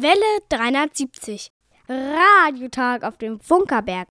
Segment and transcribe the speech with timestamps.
[0.00, 0.14] Welle
[0.48, 1.50] 370.
[1.88, 4.06] Radiotag auf dem Funkerberg.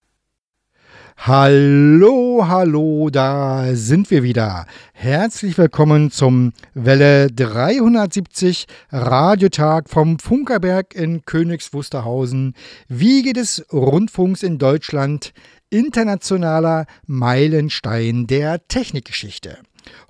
[1.16, 4.66] Hallo, hallo, da sind wir wieder.
[4.92, 12.54] Herzlich willkommen zum Welle 370 Radiotag vom Funkerberg in Königs Wusterhausen,
[12.90, 15.32] Wiege des Rundfunks in Deutschland,
[15.70, 19.60] internationaler Meilenstein der Technikgeschichte.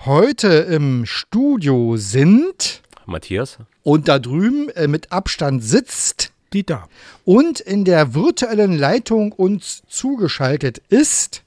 [0.06, 6.90] Heute im Studio sind Matthias und da drüben äh, mit Abstand sitzt Dieter.
[7.24, 11.44] und in der virtuellen Leitung uns zugeschaltet ist.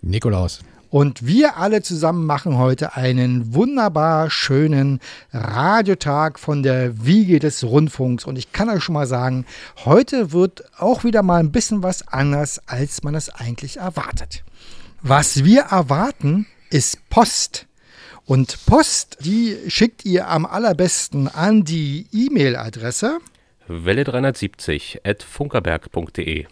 [0.00, 0.60] Nikolaus.
[0.88, 5.00] Und wir alle zusammen machen heute einen wunderbar schönen
[5.34, 8.24] Radiotag von der Wiege des Rundfunks.
[8.24, 9.44] Und ich kann euch schon mal sagen,
[9.84, 14.44] heute wird auch wieder mal ein bisschen was anders, als man es eigentlich erwartet.
[15.02, 17.66] Was wir erwarten, ist Post.
[18.26, 23.18] Und Post, die schickt ihr am allerbesten an die E-Mail-Adresse
[23.68, 26.46] Welle 370 at funkerberg.de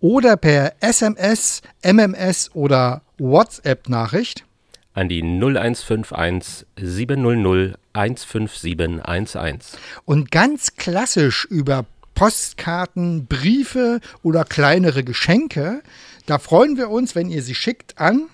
[0.00, 4.44] oder per SMS, MMS oder WhatsApp-Nachricht.
[4.92, 9.78] an die 0151 700 15711.
[10.04, 15.82] Und ganz klassisch über Postkarten, Briefe oder kleinere Geschenke.
[16.26, 18.28] Da freuen wir uns, wenn ihr sie schickt an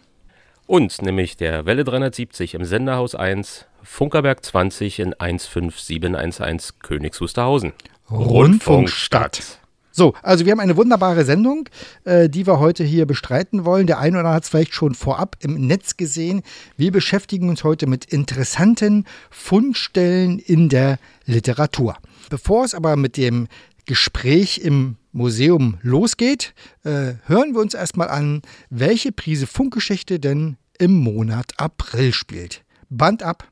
[0.67, 7.73] Und nämlich der Welle 370 im Senderhaus 1, Funkerberg 20 in 15711 Königs Wusterhausen.
[8.11, 9.61] Rundfunkstadt.
[9.93, 11.69] So, also wir haben eine wunderbare Sendung,
[12.05, 13.87] äh, die wir heute hier bestreiten wollen.
[13.87, 16.43] Der eine oder andere hat es vielleicht schon vorab im Netz gesehen.
[16.77, 21.97] Wir beschäftigen uns heute mit interessanten Fundstellen in der Literatur.
[22.29, 23.49] Bevor es aber mit dem
[23.87, 30.95] Gespräch im Museum losgeht, äh, hören wir uns erstmal an, welche Prise Funkgeschichte denn im
[30.95, 32.65] Monat April spielt.
[32.91, 33.51] Band ab.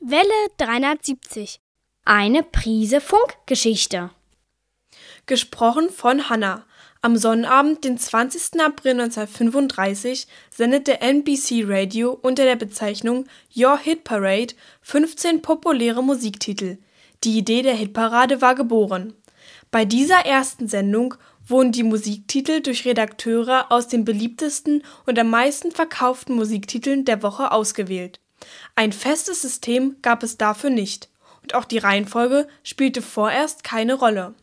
[0.00, 1.60] Welle 370.
[2.04, 4.10] Eine Prise Funkgeschichte.
[5.26, 6.64] Gesprochen von Hannah.
[7.00, 8.60] Am Sonnabend, den 20.
[8.60, 13.26] April 1935, sendete NBC Radio unter der Bezeichnung
[13.56, 16.78] Your Hit Parade 15 populäre Musiktitel.
[17.22, 19.14] Die Idee der Hitparade war geboren.
[19.70, 21.14] Bei dieser ersten Sendung
[21.46, 27.52] wurden die Musiktitel durch Redakteure aus den beliebtesten und am meisten verkauften Musiktiteln der Woche
[27.52, 28.18] ausgewählt.
[28.74, 31.10] Ein festes System gab es dafür nicht,
[31.42, 34.34] und auch die Reihenfolge spielte vorerst keine Rolle.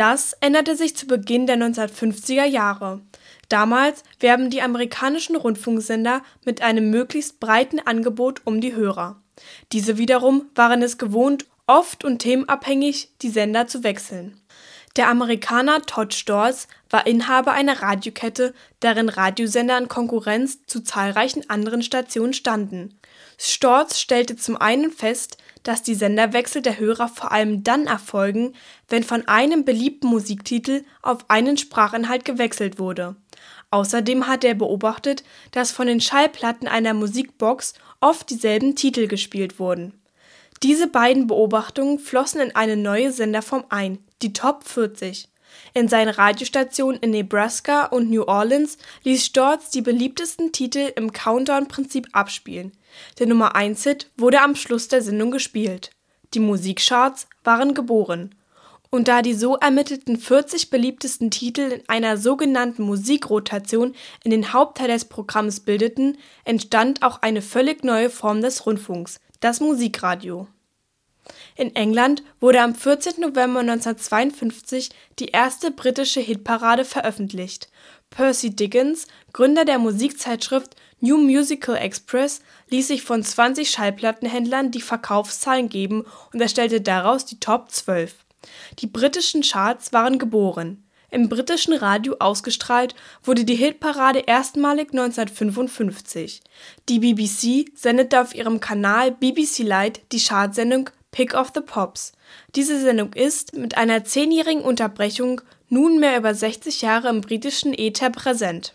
[0.00, 3.02] Das änderte sich zu Beginn der 1950er Jahre.
[3.50, 9.20] Damals werben die amerikanischen Rundfunksender mit einem möglichst breiten Angebot um die Hörer.
[9.72, 14.40] Diese wiederum waren es gewohnt, oft und themenabhängig die Sender zu wechseln.
[14.96, 21.82] Der Amerikaner Todd Storrs war Inhaber einer Radiokette, deren Radiosender in Konkurrenz zu zahlreichen anderen
[21.82, 22.98] Stationen standen.
[23.36, 28.54] Storz stellte zum einen fest, dass die Senderwechsel der Hörer vor allem dann erfolgen,
[28.88, 33.16] wenn von einem beliebten Musiktitel auf einen Sprachinhalt gewechselt wurde.
[33.70, 35.22] Außerdem hat er beobachtet,
[35.52, 39.94] dass von den Schallplatten einer Musikbox oft dieselben Titel gespielt wurden.
[40.62, 45.29] Diese beiden Beobachtungen flossen in eine neue Senderform ein, die Top 40.
[45.72, 52.08] In seinen Radiostationen in Nebraska und New Orleans ließ Storz die beliebtesten Titel im Countdown-Prinzip
[52.12, 52.72] abspielen.
[53.18, 55.90] Der Nummer 1-Hit wurde am Schluss der Sendung gespielt.
[56.34, 58.34] Die Musikcharts waren geboren.
[58.90, 63.94] Und da die so ermittelten 40 beliebtesten Titel in einer sogenannten Musikrotation
[64.24, 69.60] in den Hauptteil des Programms bildeten, entstand auch eine völlig neue Form des Rundfunks, das
[69.60, 70.48] Musikradio.
[71.56, 73.20] In England wurde am 14.
[73.20, 77.68] November 1952 die erste britische Hitparade veröffentlicht.
[78.10, 85.68] Percy Dickens, Gründer der Musikzeitschrift New Musical Express, ließ sich von 20 Schallplattenhändlern die Verkaufszahlen
[85.68, 88.14] geben und erstellte daraus die Top 12.
[88.78, 90.82] Die britischen Charts waren geboren.
[91.10, 96.40] Im britischen Radio ausgestrahlt wurde die Hitparade erstmalig 1955.
[96.88, 102.12] Die BBC sendete auf ihrem Kanal BBC Light die Chartsendung Pick of the Pops.
[102.54, 108.74] Diese Sendung ist, mit einer zehnjährigen Unterbrechung, nunmehr über 60 Jahre im britischen Äther präsent.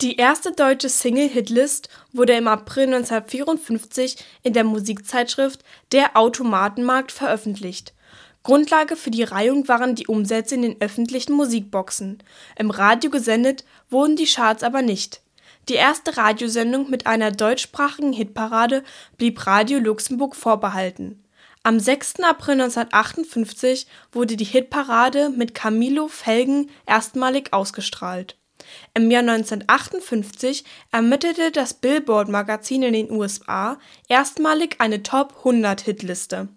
[0.00, 5.62] Die erste deutsche Single-Hitlist wurde im April 1954 in der Musikzeitschrift
[5.92, 7.94] Der Automatenmarkt veröffentlicht.
[8.42, 12.20] Grundlage für die Reihung waren die Umsätze in den öffentlichen Musikboxen.
[12.58, 15.20] Im Radio gesendet wurden die Charts aber nicht.
[15.68, 18.82] Die erste Radiosendung mit einer deutschsprachigen Hitparade
[19.16, 21.21] blieb Radio Luxemburg vorbehalten.
[21.64, 22.20] Am 6.
[22.24, 28.36] April 1958 wurde die Hitparade mit Camilo Felgen erstmalig ausgestrahlt.
[28.94, 33.78] Im Jahr 1958 ermittelte das Billboard-Magazin in den USA
[34.08, 36.48] erstmalig eine Top-100-Hitliste.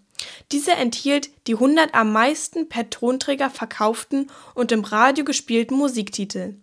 [0.50, 6.56] Diese enthielt die 100 am meisten per Tonträger verkauften und im Radio gespielten Musiktitel.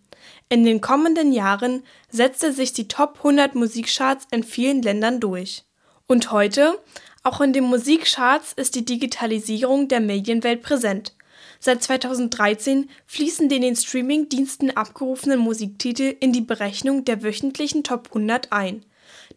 [0.49, 5.63] In den kommenden Jahren setzte sich die Top 100 Musikcharts in vielen Ländern durch.
[6.07, 6.77] Und heute?
[7.23, 11.13] Auch in den Musikcharts ist die Digitalisierung der Medienwelt präsent.
[11.59, 18.09] Seit 2013 fließen die in den Streaming-Diensten abgerufenen Musiktitel in die Berechnung der wöchentlichen Top
[18.09, 18.85] 100 ein.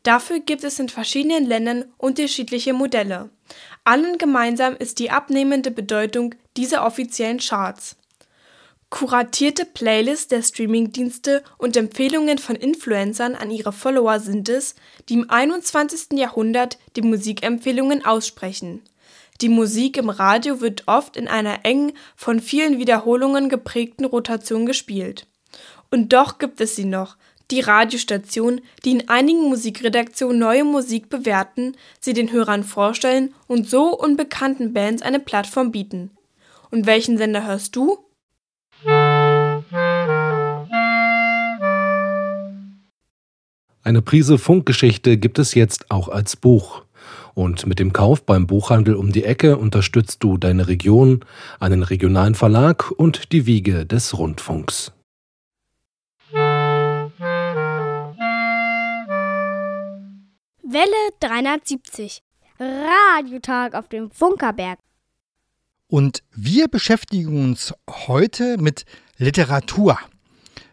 [0.03, 3.31] Dafür gibt es in verschiedenen Ländern unterschiedliche Modelle.
[3.85, 7.97] Allen gemeinsam ist die abnehmende Bedeutung dieser offiziellen Charts.
[8.97, 14.75] Kuratierte Playlists der Streamingdienste und Empfehlungen von Influencern an ihre Follower sind es,
[15.11, 16.19] die im 21.
[16.19, 18.81] Jahrhundert die Musikempfehlungen aussprechen.
[19.43, 25.27] Die Musik im Radio wird oft in einer engen, von vielen Wiederholungen geprägten Rotation gespielt.
[25.91, 27.19] Und doch gibt es sie noch,
[27.51, 33.95] die Radiostationen, die in einigen Musikredaktionen neue Musik bewerten, sie den Hörern vorstellen und so
[33.95, 36.13] unbekannten Bands eine Plattform bieten.
[36.71, 38.06] Und welchen Sender hörst du?
[43.83, 46.83] Eine Prise Funkgeschichte gibt es jetzt auch als Buch.
[47.35, 51.25] Und mit dem Kauf beim Buchhandel um die Ecke unterstützt du deine Region,
[51.61, 54.93] einen regionalen Verlag und die Wiege des Rundfunks.
[60.69, 62.23] Welle 370.
[62.59, 64.79] Radiotag auf dem Funkerberg.
[65.97, 68.85] Und wir beschäftigen uns heute mit
[69.17, 69.99] Literatur.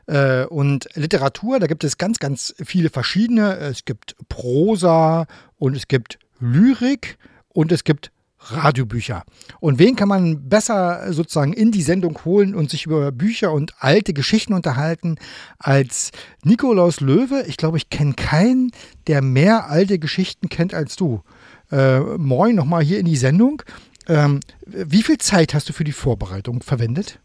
[0.06, 3.56] Äh, und Literatur, da gibt es ganz, ganz viele verschiedene.
[3.56, 5.26] Es gibt Prosa
[5.58, 7.18] und es gibt Lyrik
[7.48, 9.24] und es gibt Radiobücher.
[9.62, 13.76] Und wen kann man besser sozusagen in die Sendung holen und sich über Bücher und
[13.80, 15.16] alte Geschichten unterhalten
[15.58, 16.12] als
[16.44, 17.46] Nikolaus Löwe?
[17.48, 18.72] Ich glaube, ich kenne keinen,
[19.08, 21.24] der mehr alte Geschichten kennt als du.
[21.72, 23.64] Äh, moin nochmal hier in die Sendung.
[24.08, 27.20] Ähm, wie viel Zeit hast du für die Vorbereitung verwendet?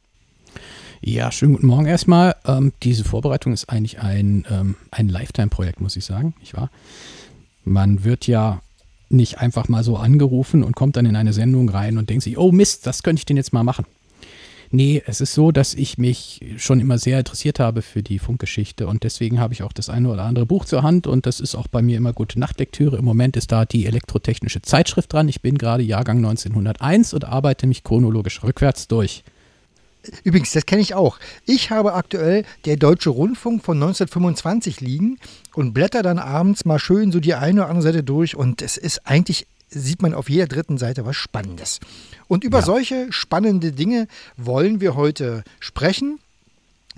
[1.00, 2.34] Ja, schönen guten Morgen erstmal.
[2.44, 6.70] Ähm, diese Vorbereitung ist eigentlich ein, ähm, ein Lifetime-Projekt, muss ich sagen, nicht wahr?
[7.64, 8.62] Man wird ja
[9.08, 12.36] nicht einfach mal so angerufen und kommt dann in eine Sendung rein und denkt sich,
[12.36, 13.86] oh Mist, das könnte ich denn jetzt mal machen.
[14.70, 18.86] Nee, es ist so, dass ich mich schon immer sehr interessiert habe für die Funkgeschichte
[18.86, 21.54] und deswegen habe ich auch das eine oder andere Buch zur Hand und das ist
[21.54, 22.98] auch bei mir immer gute Nachtlektüre.
[22.98, 25.28] Im Moment ist da die elektrotechnische Zeitschrift dran.
[25.28, 29.24] Ich bin gerade Jahrgang 1901 und arbeite mich chronologisch rückwärts durch.
[30.22, 31.18] Übrigens, das kenne ich auch.
[31.46, 35.18] Ich habe aktuell der Deutsche Rundfunk von 1925 liegen
[35.54, 38.76] und blätter dann abends mal schön so die eine oder andere Seite durch und es
[38.76, 41.80] ist eigentlich, sieht man auf jeder dritten Seite was Spannendes.
[42.26, 42.64] Und über ja.
[42.64, 46.18] solche spannende Dinge wollen wir heute sprechen.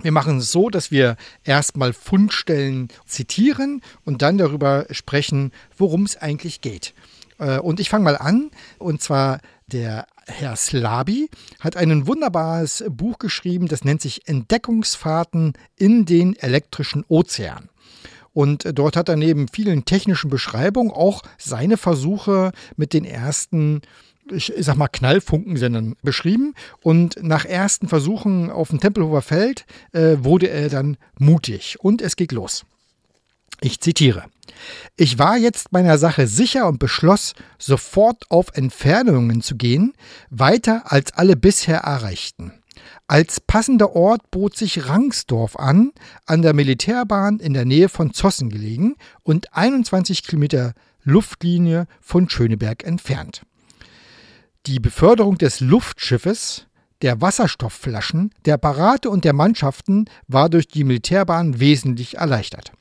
[0.01, 6.17] Wir machen es so, dass wir erstmal Fundstellen zitieren und dann darüber sprechen, worum es
[6.17, 6.93] eigentlich geht.
[7.37, 11.29] Äh, und ich fange mal an, und zwar der Herr Slabi
[11.59, 17.69] hat ein wunderbares Buch geschrieben, das nennt sich Entdeckungsfahrten in den elektrischen Ozean.
[18.33, 23.81] Und dort hat er neben vielen technischen Beschreibungen auch seine Versuche mit den ersten
[24.29, 26.53] ich sag mal, Knallfunkensendern beschrieben.
[26.81, 32.15] Und nach ersten Versuchen auf dem Tempelhofer Feld äh, wurde er dann mutig und es
[32.15, 32.63] geht los.
[33.61, 34.25] Ich zitiere.
[34.95, 39.93] Ich war jetzt meiner Sache sicher und beschloss, sofort auf Entfernungen zu gehen,
[40.29, 42.53] weiter als alle bisher erreichten.
[43.11, 45.91] Als passender Ort bot sich Rangsdorf an,
[46.27, 50.71] an der Militärbahn in der Nähe von Zossen gelegen und 21 Kilometer
[51.03, 53.41] Luftlinie von Schöneberg entfernt.
[54.65, 56.67] Die Beförderung des Luftschiffes,
[57.01, 62.71] der Wasserstoffflaschen, der Apparate und der Mannschaften war durch die Militärbahn wesentlich erleichtert.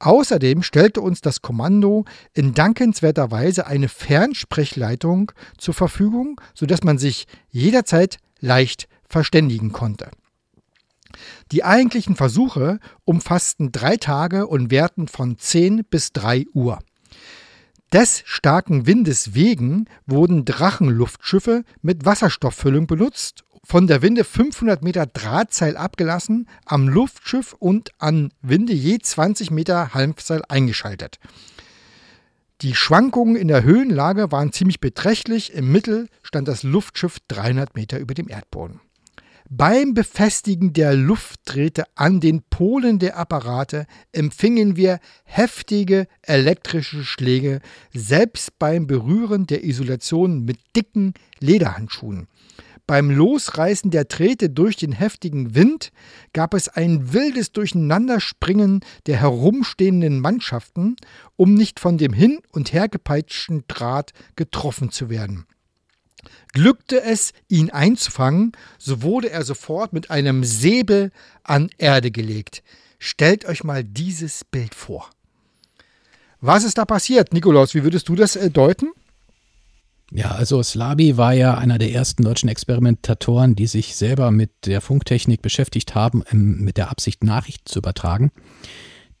[0.00, 2.04] Außerdem stellte uns das Kommando
[2.34, 10.10] in dankenswerter Weise eine Fernsprechleitung zur Verfügung, sodass man sich jederzeit leicht verständigen konnte.
[11.52, 16.78] Die eigentlichen Versuche umfassten drei Tage und währten von 10 bis 3 Uhr.
[17.92, 25.76] Des starken Windes wegen wurden Drachenluftschiffe mit Wasserstofffüllung benutzt von der Winde 500 Meter Drahtseil
[25.76, 31.18] abgelassen, am Luftschiff und an Winde je 20 Meter Halmseil eingeschaltet.
[32.62, 35.52] Die Schwankungen in der Höhenlage waren ziemlich beträchtlich.
[35.54, 38.80] Im Mittel stand das Luftschiff 300 Meter über dem Erdboden.
[39.50, 47.60] Beim Befestigen der Luftdrähte an den Polen der Apparate empfingen wir heftige elektrische Schläge,
[47.94, 52.26] selbst beim Berühren der Isolation mit dicken Lederhandschuhen.
[52.86, 55.92] Beim Losreißen der Trete durch den heftigen Wind
[56.34, 60.96] gab es ein wildes Durcheinanderspringen der herumstehenden Mannschaften,
[61.36, 65.46] um nicht von dem hin und hergepeitschten Draht getroffen zu werden.
[66.52, 71.12] Glückte es, ihn einzufangen, so wurde er sofort mit einem Säbel
[71.44, 72.62] an Erde gelegt.
[72.98, 75.10] Stellt euch mal dieses Bild vor.
[76.40, 77.74] Was ist da passiert, Nikolaus?
[77.74, 78.92] Wie würdest du das äh, deuten?
[80.10, 84.80] Ja, also Slabi war ja einer der ersten deutschen Experimentatoren, die sich selber mit der
[84.80, 88.30] Funktechnik beschäftigt haben, mit der Absicht, Nachrichten zu übertragen.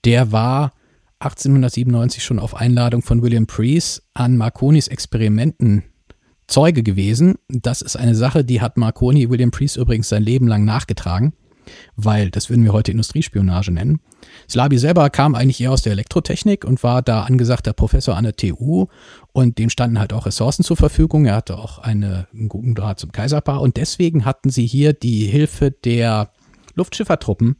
[0.04, 0.72] Der war
[1.18, 5.84] 1897 schon auf Einladung von William Preece an Marconis Experimenten
[6.48, 7.36] Zeuge gewesen.
[7.48, 11.32] Das ist eine Sache, die hat Marconi William Preece übrigens sein Leben lang nachgetragen
[11.96, 14.00] weil das würden wir heute Industriespionage nennen.
[14.48, 18.36] Slabi selber kam eigentlich eher aus der Elektrotechnik und war da angesagter Professor an der
[18.36, 18.86] TU
[19.32, 21.26] und dem standen halt auch Ressourcen zur Verfügung.
[21.26, 25.26] Er hatte auch eine, einen guten Draht zum Kaiserpaar und deswegen hatten sie hier die
[25.26, 26.30] Hilfe der
[26.74, 27.56] Luftschiffertruppen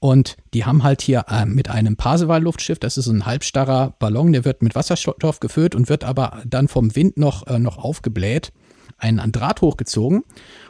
[0.00, 4.44] und die haben halt hier äh, mit einem Parseval-Luftschiff, das ist ein halbstarrer Ballon, der
[4.44, 8.52] wird mit Wasserstoff gefüllt und wird aber dann vom Wind noch, äh, noch aufgebläht
[9.00, 10.22] einen Draht hochgezogen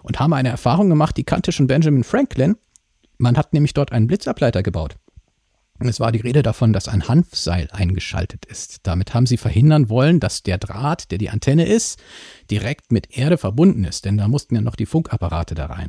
[0.03, 2.57] und haben eine Erfahrung gemacht, die kannte schon Benjamin Franklin.
[3.19, 4.97] Man hat nämlich dort einen Blitzableiter gebaut.
[5.81, 8.81] Es war die Rede davon, dass ein Hanfseil eingeschaltet ist.
[8.83, 11.99] Damit haben sie verhindern wollen, dass der Draht, der die Antenne ist,
[12.51, 15.89] direkt mit Erde verbunden ist, denn da mussten ja noch die Funkapparate da rein.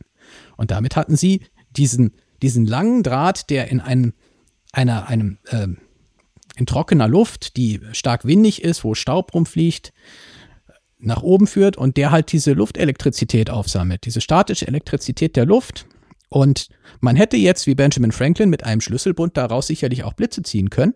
[0.55, 4.13] Und damit hatten sie diesen, diesen langen Draht, der in einem,
[4.71, 5.67] einer, einem, äh,
[6.55, 9.93] in trockener Luft, die stark windig ist, wo Staub rumfliegt,
[10.99, 15.87] nach oben führt und der halt diese Luftelektrizität aufsammelt, diese statische Elektrizität der Luft.
[16.33, 16.69] Und
[17.01, 20.93] man hätte jetzt, wie Benjamin Franklin, mit einem Schlüsselbund daraus sicherlich auch Blitze ziehen können.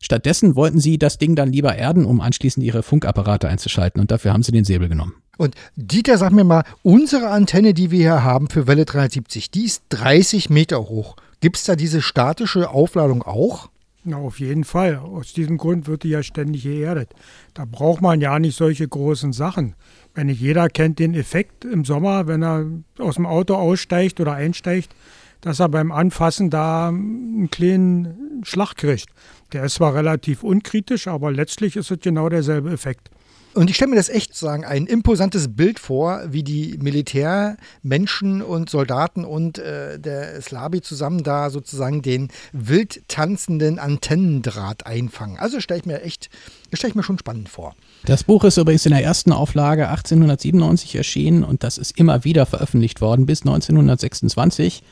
[0.00, 4.00] Stattdessen wollten sie das Ding dann lieber erden, um anschließend ihre Funkapparate einzuschalten.
[4.00, 5.14] Und dafür haben sie den Säbel genommen.
[5.38, 9.66] Und Dieter, sag mir mal, unsere Antenne, die wir hier haben für Welle 370, die
[9.66, 11.14] ist 30 Meter hoch.
[11.40, 13.68] Gibt es da diese statische Aufladung auch?
[14.04, 14.96] Na, auf jeden Fall.
[14.96, 17.10] Aus diesem Grund wird die ja ständig geerdet.
[17.54, 19.76] Da braucht man ja nicht solche großen Sachen.
[20.14, 22.66] Wenn nicht jeder kennt den Effekt im Sommer, wenn er
[22.98, 24.94] aus dem Auto aussteigt oder einsteigt,
[25.40, 29.08] dass er beim Anfassen da einen kleinen Schlag kriegt.
[29.52, 33.10] Der ist zwar relativ unkritisch, aber letztlich ist es genau derselbe Effekt.
[33.54, 38.70] Und ich stelle mir das echt sagen, ein imposantes Bild vor, wie die Militärmenschen und
[38.70, 45.38] Soldaten und äh, der Slabi zusammen da sozusagen den wild tanzenden Antennendraht einfangen.
[45.38, 46.30] Also stelle ich mir echt,
[46.76, 47.74] stelle ich mir schon spannend vor.
[48.04, 52.46] Das Buch ist übrigens in der ersten Auflage 1897 erschienen und das ist immer wieder
[52.46, 54.82] veröffentlicht worden bis 1926,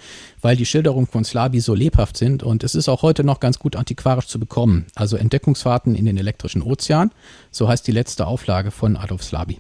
[0.40, 3.58] weil die Schilderungen von Slabi so lebhaft sind und es ist auch heute noch ganz
[3.58, 4.86] gut antiquarisch zu bekommen.
[4.94, 7.10] Also Entdeckungsfahrten in den elektrischen Ozean,
[7.50, 9.58] so heißt die letzte Auflage von Adolf Slabi.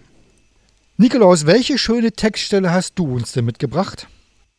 [0.96, 4.06] Nikolaus, welche schöne Textstelle hast du uns denn mitgebracht?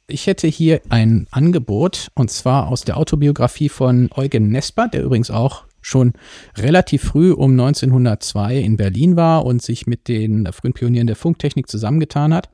[0.07, 5.31] Ich hätte hier ein Angebot und zwar aus der Autobiografie von Eugen Nesper, der übrigens
[5.31, 6.13] auch schon
[6.57, 11.67] relativ früh um 1902 in Berlin war und sich mit den frühen Pionieren der Funktechnik
[11.67, 12.49] zusammengetan hat.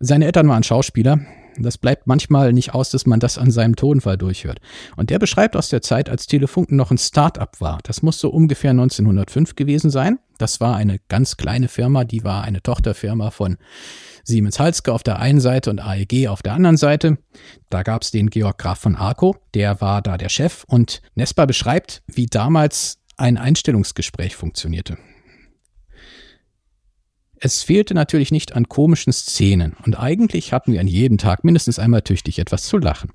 [0.00, 1.20] Seine Eltern waren Schauspieler.
[1.58, 4.60] Das bleibt manchmal nicht aus, dass man das an seinem Tonfall durchhört.
[4.96, 7.78] Und der beschreibt aus der Zeit, als Telefunken noch ein Start-up war.
[7.82, 10.18] Das muss so ungefähr 1905 gewesen sein.
[10.38, 13.56] Das war eine ganz kleine Firma, die war eine Tochterfirma von
[14.24, 17.18] Siemens Halske auf der einen Seite und AEG auf der anderen Seite.
[17.70, 21.46] Da gab es den Georg Graf von Arco, der war da der Chef und Nespa
[21.46, 24.98] beschreibt, wie damals ein Einstellungsgespräch funktionierte.
[27.38, 31.78] Es fehlte natürlich nicht an komischen Szenen und eigentlich hatten wir an jedem Tag mindestens
[31.78, 33.10] einmal tüchtig etwas zu lachen.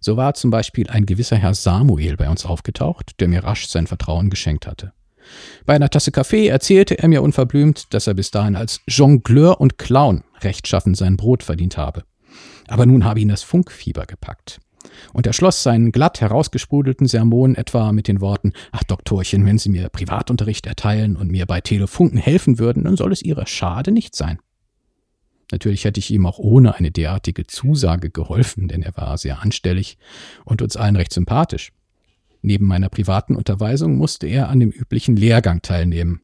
[0.00, 3.86] So war zum Beispiel ein gewisser Herr Samuel bei uns aufgetaucht, der mir rasch sein
[3.86, 4.92] Vertrauen geschenkt hatte.
[5.64, 9.78] Bei einer Tasse Kaffee erzählte er mir unverblümt, dass er bis dahin als Jongleur und
[9.78, 12.04] Clown rechtschaffen sein Brot verdient habe.
[12.68, 14.60] Aber nun habe ihn das Funkfieber gepackt.
[15.12, 19.70] Und er schloss seinen glatt herausgesprudelten Sermon etwa mit den Worten, ach Doktorchen, wenn Sie
[19.70, 24.14] mir Privatunterricht erteilen und mir bei Telefunken helfen würden, dann soll es Ihrer Schade nicht
[24.14, 24.38] sein.
[25.52, 29.96] Natürlich hätte ich ihm auch ohne eine derartige Zusage geholfen, denn er war sehr anstellig
[30.44, 31.72] und uns allen recht sympathisch.
[32.42, 36.22] Neben meiner privaten Unterweisung musste er an dem üblichen Lehrgang teilnehmen.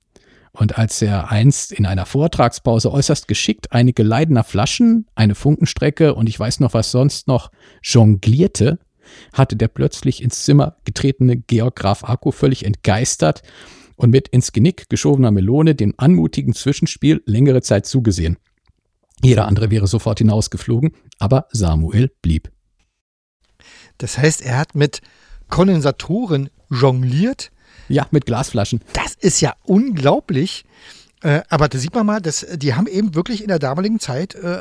[0.53, 6.29] Und als er einst in einer Vortragspause äußerst geschickt einige Leidener Flaschen, eine Funkenstrecke und
[6.29, 7.51] ich weiß noch was sonst noch
[7.83, 8.79] jonglierte,
[9.33, 13.43] hatte der plötzlich ins Zimmer getretene Georg Graf Akku völlig entgeistert
[13.97, 18.37] und mit ins Genick geschobener Melone dem anmutigen Zwischenspiel längere Zeit zugesehen.
[19.23, 22.51] Jeder andere wäre sofort hinausgeflogen, aber Samuel blieb.
[23.99, 25.01] Das heißt, er hat mit
[25.49, 27.53] Kondensatoren jongliert.
[27.89, 28.81] Ja, mit Glasflaschen.
[28.93, 30.65] Das ist ja unglaublich.
[31.23, 34.35] Äh, aber da sieht man mal, dass die haben eben wirklich in der damaligen Zeit,
[34.35, 34.59] äh,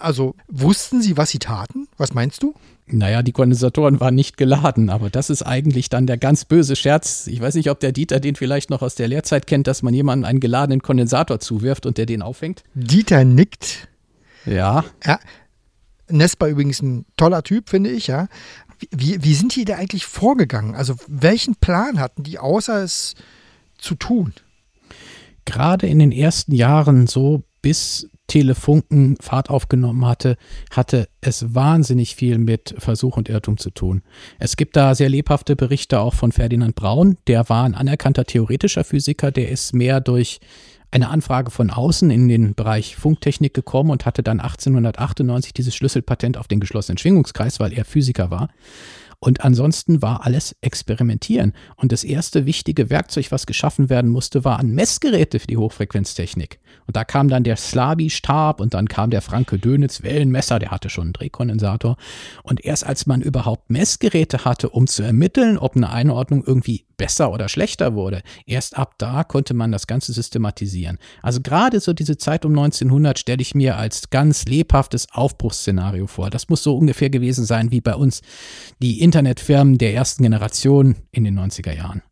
[0.00, 1.86] also wussten sie, was sie taten?
[1.96, 2.54] Was meinst du?
[2.92, 7.28] Naja, die Kondensatoren waren nicht geladen, aber das ist eigentlich dann der ganz böse Scherz.
[7.28, 9.94] Ich weiß nicht, ob der Dieter den vielleicht noch aus der Lehrzeit kennt, dass man
[9.94, 12.64] jemandem einen geladenen Kondensator zuwirft und der den auffängt.
[12.74, 13.88] Dieter nickt.
[14.44, 14.84] Ja.
[15.04, 15.20] Ja.
[16.08, 18.26] Nespa übrigens ein toller Typ, finde ich, ja.
[18.90, 20.74] Wie, wie sind die da eigentlich vorgegangen?
[20.74, 23.14] Also welchen Plan hatten die, außer es
[23.78, 24.34] zu tun?
[25.44, 30.36] Gerade in den ersten Jahren, so bis Telefunken Fahrt aufgenommen hatte,
[30.70, 34.02] hatte es wahnsinnig viel mit Versuch und Irrtum zu tun.
[34.38, 38.84] Es gibt da sehr lebhafte Berichte auch von Ferdinand Braun, der war ein anerkannter theoretischer
[38.84, 40.38] Physiker, der ist mehr durch
[40.90, 46.36] eine Anfrage von außen in den Bereich Funktechnik gekommen und hatte dann 1898 dieses Schlüsselpatent
[46.36, 48.48] auf den geschlossenen Schwingungskreis, weil er Physiker war.
[49.22, 51.52] Und ansonsten war alles Experimentieren.
[51.76, 56.58] Und das erste wichtige Werkzeug, was geschaffen werden musste, waren Messgeräte für die Hochfrequenztechnik.
[56.86, 60.88] Und da kam dann der Slabi-Stab und dann kam der Franke Dönitz Wellenmesser, der hatte
[60.88, 61.98] schon einen Drehkondensator.
[62.42, 67.32] Und erst als man überhaupt Messgeräte hatte, um zu ermitteln, ob eine Einordnung irgendwie besser
[67.32, 70.98] oder schlechter wurde, erst ab da konnte man das Ganze systematisieren.
[71.22, 76.28] Also gerade so diese Zeit um 1900 stelle ich mir als ganz lebhaftes Aufbruchsszenario vor.
[76.28, 78.20] Das muss so ungefähr gewesen sein wie bei uns
[78.82, 82.02] die Internetfirmen der ersten Generation in den 90er Jahren.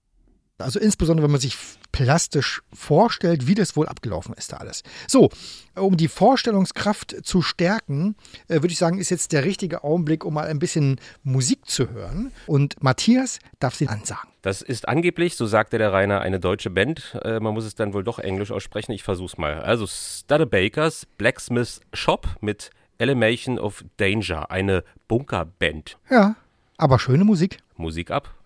[0.56, 1.56] Also insbesondere, wenn man sich
[1.92, 4.82] plastisch vorstellt, wie das wohl abgelaufen ist da alles.
[5.06, 5.30] So,
[5.76, 8.16] um die Vorstellungskraft zu stärken,
[8.48, 11.90] äh, würde ich sagen, ist jetzt der richtige Augenblick, um mal ein bisschen Musik zu
[11.90, 12.32] hören.
[12.46, 14.30] Und Matthias darf sie ansagen.
[14.48, 17.20] Das ist angeblich, so sagte der Rainer, eine deutsche Band.
[17.22, 18.92] Äh, man muss es dann wohl doch englisch aussprechen.
[18.92, 19.60] Ich versuch's mal.
[19.60, 25.98] Also Studebakers Blacksmith Shop mit Elevation of Danger, eine Bunkerband.
[26.08, 26.34] Ja,
[26.78, 27.58] aber schöne Musik.
[27.76, 28.37] Musik ab.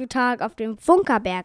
[0.00, 1.44] Radiotag auf dem Funkerberg.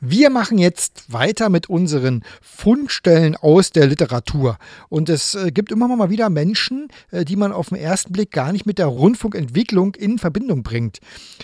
[0.00, 4.58] Wir machen jetzt weiter mit unseren Fundstellen aus der Literatur.
[4.88, 8.30] Und es äh, gibt immer mal wieder Menschen, äh, die man auf den ersten Blick
[8.30, 10.98] gar nicht mit der Rundfunkentwicklung in Verbindung bringt.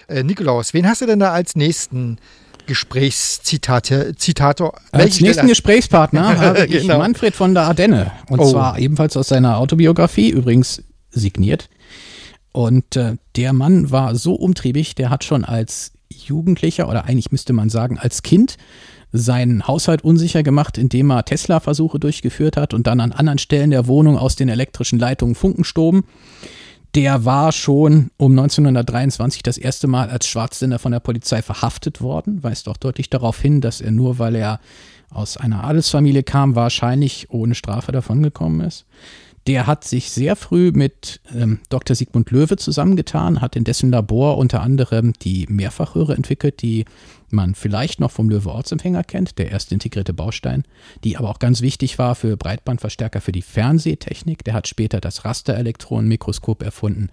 [0.07, 2.19] Äh, Nikolaus, wen hast du denn da als nächsten
[2.67, 4.79] Gesprächszitate, Zitator?
[4.93, 6.99] Als nächsten Gesprächspartner habe ich genau.
[6.99, 8.13] Manfred von der Ardenne.
[8.29, 8.53] Und oh.
[8.53, 11.69] zwar ebenfalls aus seiner Autobiografie, übrigens signiert.
[12.55, 17.53] Und äh, der Mann war so umtriebig, der hat schon als Jugendlicher oder eigentlich müsste
[17.53, 18.59] man sagen als Kind
[19.11, 23.89] seinen Haushalt unsicher gemacht, indem er Tesla-Versuche durchgeführt hat und dann an anderen Stellen der
[23.89, 26.05] Wohnung aus den elektrischen Leitungen Funken stoben.
[26.95, 32.45] Der war schon um 1923 das erste Mal als Schwarzsender von der Polizei verhaftet worden,
[32.45, 34.61] weist auch deutlich darauf hin, dass er nur weil er
[35.11, 38.87] aus einer Adelsfamilie kam, wahrscheinlich ohne Strafe davongekommen ist.
[39.47, 41.95] Der hat sich sehr früh mit ähm, Dr.
[41.95, 46.87] Sigmund Löwe zusammengetan, hat in dessen Labor unter anderem die Mehrfachröhre entwickelt, die
[47.31, 50.65] man vielleicht noch vom Löwe-Ortsempfänger kennt, der erste integrierte Baustein,
[51.03, 54.45] die aber auch ganz wichtig war für Breitbandverstärker für die Fernsehtechnik.
[54.45, 57.11] Der hat später das Rasterelektronenmikroskop erfunden.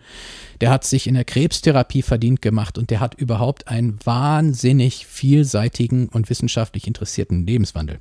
[0.62, 6.08] Der hat sich in der Krebstherapie verdient gemacht und der hat überhaupt einen wahnsinnig vielseitigen
[6.08, 8.00] und wissenschaftlich interessierten Lebenswandel.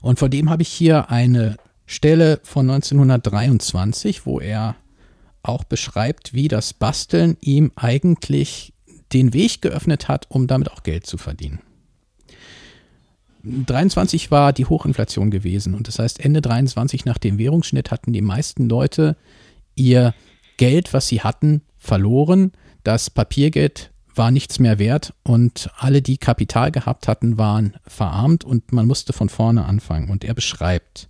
[0.00, 1.56] Und vor dem habe ich hier eine
[1.88, 4.76] Stelle von 1923, wo er
[5.42, 8.74] auch beschreibt, wie das Basteln ihm eigentlich
[9.14, 11.60] den Weg geöffnet hat, um damit auch Geld zu verdienen.
[13.42, 18.20] 23 war die Hochinflation gewesen und das heißt Ende 23 nach dem Währungsschnitt hatten die
[18.20, 19.16] meisten Leute
[19.74, 20.14] ihr
[20.58, 22.52] Geld, was sie hatten, verloren.
[22.84, 28.72] Das Papiergeld war nichts mehr wert und alle, die Kapital gehabt hatten, waren verarmt und
[28.72, 30.10] man musste von vorne anfangen.
[30.10, 31.08] Und er beschreibt,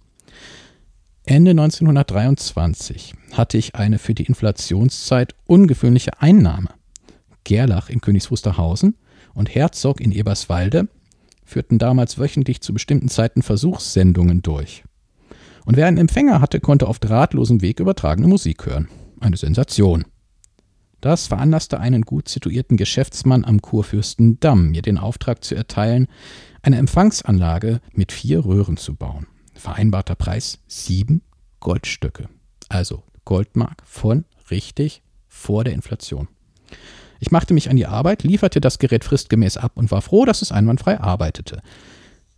[1.28, 6.70] Ende 1923 hatte ich eine für die Inflationszeit ungewöhnliche Einnahme.
[7.44, 8.96] Gerlach in Königs Wusterhausen
[9.34, 10.88] und Herzog in Eberswalde
[11.44, 14.84] führten damals wöchentlich zu bestimmten Zeiten Versuchssendungen durch.
[15.66, 18.88] Und wer einen Empfänger hatte, konnte auf drahtlosem Weg übertragene Musik hören.
[19.20, 20.06] Eine Sensation.
[21.02, 26.06] Das veranlasste einen gut situierten Geschäftsmann am Kurfürstendamm, mir den Auftrag zu erteilen,
[26.62, 29.26] eine Empfangsanlage mit vier Röhren zu bauen
[29.59, 31.23] vereinbarter Preis sieben
[31.61, 32.29] Goldstücke.
[32.68, 36.29] Also Goldmark von richtig vor der Inflation.
[37.21, 40.42] Ich machte mich an die Arbeit, lieferte das Gerät fristgemäß ab und war froh, dass
[40.42, 41.62] es einwandfrei arbeitete.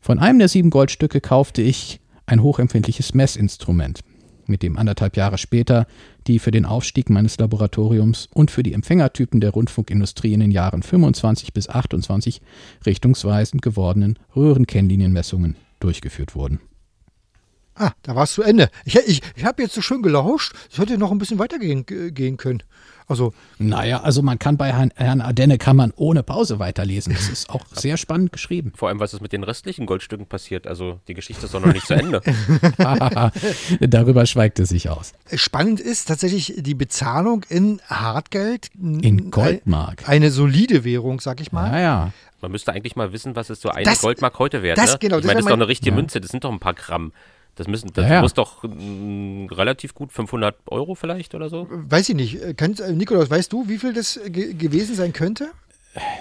[0.01, 4.01] Von einem der sieben Goldstücke kaufte ich ein hochempfindliches Messinstrument,
[4.47, 5.87] mit dem anderthalb Jahre später
[6.27, 10.83] die für den Aufstieg meines Laboratoriums und für die Empfängertypen der Rundfunkindustrie in den Jahren
[10.83, 12.41] 25 bis 28
[12.87, 16.61] richtungsweisend gewordenen Röhrenkennlinienmessungen durchgeführt wurden.
[17.75, 18.71] Ah, da war es zu Ende.
[18.85, 22.37] Ich, ich, ich habe jetzt so schön gelauscht, es hätte noch ein bisschen weitergehen gehen
[22.37, 22.63] können.
[23.11, 27.13] Also, naja, also man kann bei Herrn, Herrn Ardenne kann man ohne Pause weiterlesen.
[27.13, 28.73] Das ist auch sehr spannend geschrieben.
[28.77, 30.69] Vor allem, was ist mit den restlichen Goldstücken passiert.
[30.69, 32.23] Also die Geschichte ist doch noch nicht zu Ende.
[33.81, 35.13] Darüber schweigt es sich aus.
[35.35, 38.69] Spannend ist tatsächlich die Bezahlung in Hartgeld.
[38.81, 40.09] In Goldmark.
[40.09, 41.73] Eine solide Währung, sag ich mal.
[41.73, 42.13] Ja, ja.
[42.41, 44.79] Man müsste eigentlich mal wissen, was ist so eine das, Goldmark heute wert.
[44.79, 44.99] Das, ne?
[45.01, 45.97] genau, ich meine, das ist doch eine richtige ja.
[45.97, 47.13] Münze, das sind doch ein paar Gramm.
[47.61, 51.67] Das, müssen, das ja, muss doch mh, mm, relativ gut 500 Euro vielleicht oder so.
[51.69, 52.57] Weiß ich nicht.
[52.57, 55.51] Kannst, äh, Nikolaus, weißt du, wie viel das ge gewesen sein könnte?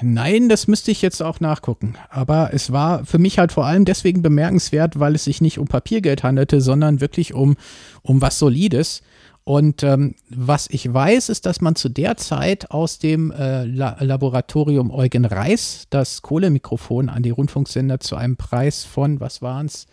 [0.02, 1.96] Nein, das müsste ich jetzt auch nachgucken.
[2.10, 5.70] Aber es war für mich halt vor allem deswegen bemerkenswert, weil es sich nicht um
[5.70, 7.56] Papiergeld handelte, sondern wirklich um,
[8.02, 9.02] um was Solides.
[9.46, 13.96] Und ähm, was ich weiß, ist, dass man zu der Zeit aus dem äh, La
[14.02, 19.88] Laboratorium Eugen Reis das Kohlemikrofon an die Rundfunksender zu einem Preis von, was waren es,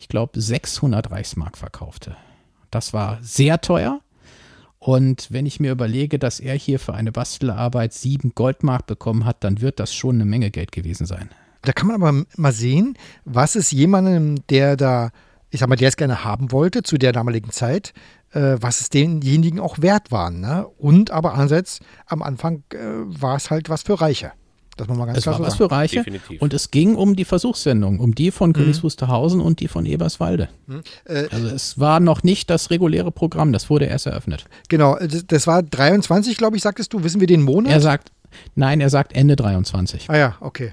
[0.00, 2.16] ich glaube, 600 Reichsmark verkaufte.
[2.70, 4.00] Das war sehr teuer.
[4.78, 9.44] Und wenn ich mir überlege, dass er hier für eine Bastelarbeit sieben Goldmark bekommen hat,
[9.44, 11.28] dann wird das schon eine Menge Geld gewesen sein.
[11.60, 15.10] Da kann man aber mal sehen, was es jemandem, der da,
[15.50, 17.92] ich sag mal, der es gerne haben wollte, zu der damaligen Zeit,
[18.32, 20.30] äh, was es denjenigen auch wert war.
[20.30, 20.66] Ne?
[20.78, 24.32] Und aber andererseits, am Anfang äh, war es halt was für Reiche.
[24.76, 25.96] Das muss man ganz es klar war so was für Reiche.
[25.96, 26.40] Definitiv.
[26.40, 28.54] Und es ging um die Versuchssendung, um die von mhm.
[28.54, 30.48] Königs Wusterhausen und die von Eberswalde.
[30.66, 30.82] Mhm.
[31.04, 34.46] Äh, also es war noch nicht das reguläre Programm, das wurde erst eröffnet.
[34.68, 37.04] Genau, das, das war 23, glaube ich, sagtest du.
[37.04, 37.72] Wissen wir den Monat?
[37.72, 38.12] Er sagt,
[38.54, 40.08] nein, er sagt Ende 23.
[40.08, 40.72] Ah ja, okay.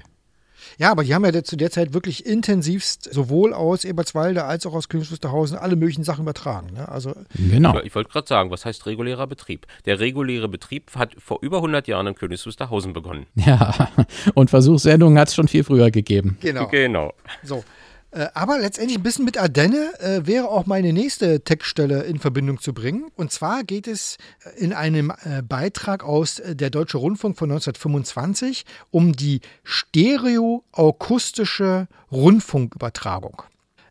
[0.78, 4.74] Ja, aber die haben ja zu der Zeit wirklich intensivst sowohl aus Eberswalde als auch
[4.74, 6.72] aus Königs Wusterhausen alle möglichen Sachen übertragen.
[6.72, 6.88] Ne?
[6.88, 7.80] Also genau.
[7.80, 9.66] Ich wollte gerade sagen, was heißt regulärer Betrieb?
[9.86, 13.26] Der reguläre Betrieb hat vor über 100 Jahren in Königs Wusterhausen begonnen.
[13.34, 13.90] Ja,
[14.34, 16.38] und Versuchssendungen hat es schon viel früher gegeben.
[16.40, 16.68] Genau.
[16.68, 17.12] Genau.
[17.42, 17.64] So.
[18.10, 22.60] Äh, aber letztendlich ein bisschen mit Ardenne äh, wäre auch meine nächste Textstelle in Verbindung
[22.60, 23.10] zu bringen.
[23.16, 27.50] Und zwar geht es äh, in einem äh, Beitrag aus äh, der Deutsche Rundfunk von
[27.50, 33.42] 1925 um die stereoakustische Rundfunkübertragung.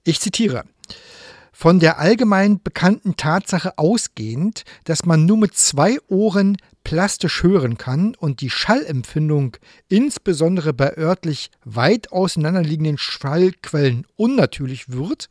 [0.04, 0.64] Ich zitiere.
[1.60, 8.14] Von der allgemein bekannten Tatsache ausgehend, dass man nur mit zwei Ohren plastisch hören kann
[8.14, 9.58] und die Schallempfindung
[9.90, 15.30] insbesondere bei örtlich weit auseinanderliegenden Schallquellen unnatürlich wird,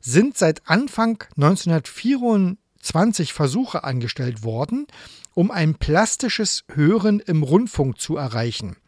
[0.00, 4.86] sind seit Anfang 1924 Versuche angestellt worden,
[5.34, 8.78] um ein plastisches Hören im Rundfunk zu erreichen.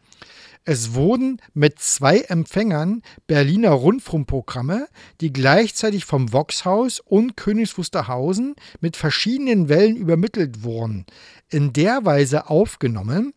[0.63, 4.87] Es wurden mit zwei Empfängern Berliner Rundfunkprogramme,
[5.19, 11.05] die gleichzeitig vom Voxhaus und Königs Wusterhausen mit verschiedenen Wellen übermittelt wurden,
[11.49, 13.33] in der Weise aufgenommen,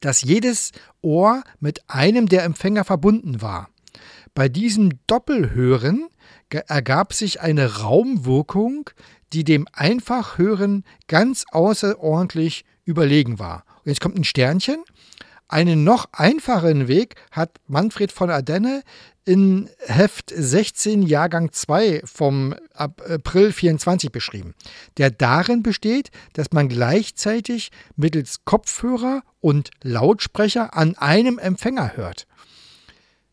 [0.00, 3.68] dass jedes Ohr mit einem der Empfänger verbunden war.
[4.34, 6.08] Bei diesem Doppelhören
[6.48, 8.90] ergab sich eine Raumwirkung,
[9.32, 13.64] die dem Einfachhören ganz außerordentlich überlegen war.
[13.84, 14.82] Und jetzt kommt ein Sternchen.
[15.54, 18.82] Einen noch einfacheren Weg hat Manfred von Ardenne
[19.24, 24.56] in Heft 16 Jahrgang 2 vom April 24 beschrieben,
[24.98, 32.26] der darin besteht, dass man gleichzeitig mittels Kopfhörer und Lautsprecher an einem Empfänger hört.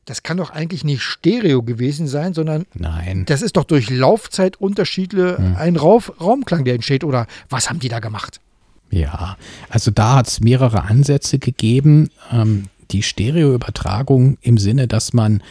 [0.06, 3.26] Das kann doch eigentlich nicht Stereo gewesen sein, sondern Nein.
[3.26, 5.56] das ist doch durch Laufzeitunterschiede hm.
[5.56, 7.04] ein Rauf Raumklang, der entsteht.
[7.04, 8.40] Oder was haben die da gemacht?
[8.92, 9.38] Ja,
[9.70, 12.10] also da hat es mehrere Ansätze gegeben.
[12.32, 15.42] Ähm, die Stereoübertragung im Sinne, dass man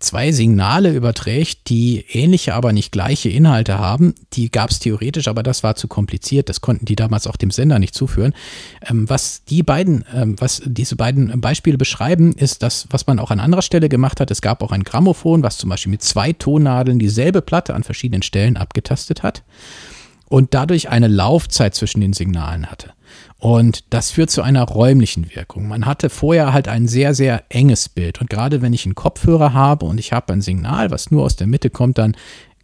[0.00, 4.14] zwei Signale überträgt, die ähnliche, aber nicht gleiche Inhalte haben.
[4.34, 6.50] Die gab es theoretisch, aber das war zu kompliziert.
[6.50, 8.34] Das konnten die damals auch dem Sender nicht zuführen.
[8.86, 13.30] Ähm, was die beiden, ähm, was diese beiden Beispiele beschreiben, ist das, was man auch
[13.30, 14.30] an anderer Stelle gemacht hat.
[14.30, 18.22] Es gab auch ein Grammophon, was zum Beispiel mit zwei Tonnadeln dieselbe Platte an verschiedenen
[18.22, 19.42] Stellen abgetastet hat
[20.28, 22.92] und dadurch eine Laufzeit zwischen den Signalen hatte.
[23.38, 25.68] Und das führt zu einer räumlichen Wirkung.
[25.68, 28.20] Man hatte vorher halt ein sehr, sehr enges Bild.
[28.20, 31.36] Und gerade wenn ich einen Kopfhörer habe und ich habe ein Signal, was nur aus
[31.36, 32.16] der Mitte kommt, dann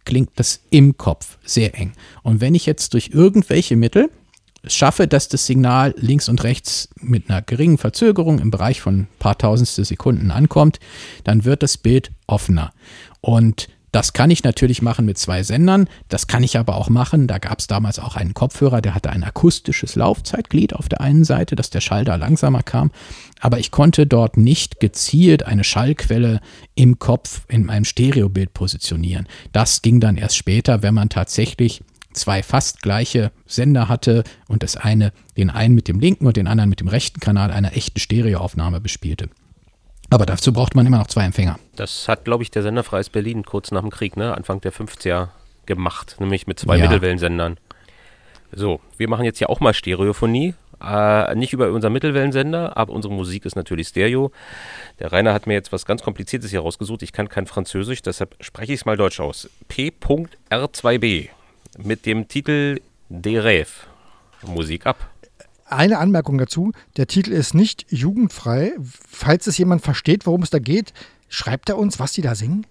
[0.05, 1.93] klingt das im Kopf sehr eng.
[2.23, 4.09] Und wenn ich jetzt durch irgendwelche Mittel
[4.65, 9.07] schaffe, dass das Signal links und rechts mit einer geringen Verzögerung im Bereich von ein
[9.19, 10.79] paar tausendstel Sekunden ankommt,
[11.23, 12.73] dann wird das Bild offener.
[13.21, 15.89] Und das kann ich natürlich machen mit zwei Sendern.
[16.07, 17.27] Das kann ich aber auch machen.
[17.27, 21.25] Da gab es damals auch einen Kopfhörer, der hatte ein akustisches Laufzeitglied auf der einen
[21.25, 22.91] Seite, dass der Schall da langsamer kam.
[23.41, 26.39] Aber ich konnte dort nicht gezielt eine Schallquelle
[26.73, 29.27] im Kopf in meinem Stereobild positionieren.
[29.51, 34.77] Das ging dann erst später, wenn man tatsächlich zwei fast gleiche Sender hatte und das
[34.77, 37.99] eine den einen mit dem linken und den anderen mit dem rechten Kanal einer echten
[37.99, 39.29] Stereoaufnahme bespielte.
[40.11, 41.57] Aber dazu braucht man immer noch zwei Empfänger.
[41.75, 44.73] Das hat, glaube ich, der Sender Freies Berlin kurz nach dem Krieg, ne, Anfang der
[44.73, 45.29] 50er
[45.65, 46.83] gemacht, nämlich mit zwei Ja.
[46.83, 47.57] Mittelwellensendern.
[48.51, 50.53] So, wir machen jetzt ja auch mal Stereophonie.
[50.83, 54.31] Äh, nicht über unseren Mittelwellensender, aber unsere Musik ist natürlich Stereo.
[54.99, 57.03] Der Rainer hat mir jetzt was ganz Kompliziertes hier rausgesucht.
[57.03, 59.49] Ich kann kein Französisch, deshalb spreche ich es mal deutsch aus.
[59.69, 61.29] P.R2B
[61.77, 63.69] mit dem Titel Des Rêves.
[64.45, 64.97] Musik ab.
[65.71, 68.73] Eine Anmerkung dazu: Der Titel ist nicht jugendfrei.
[68.81, 70.93] Falls es jemand versteht, worum es da geht,
[71.29, 72.67] schreibt er uns, was die da singen.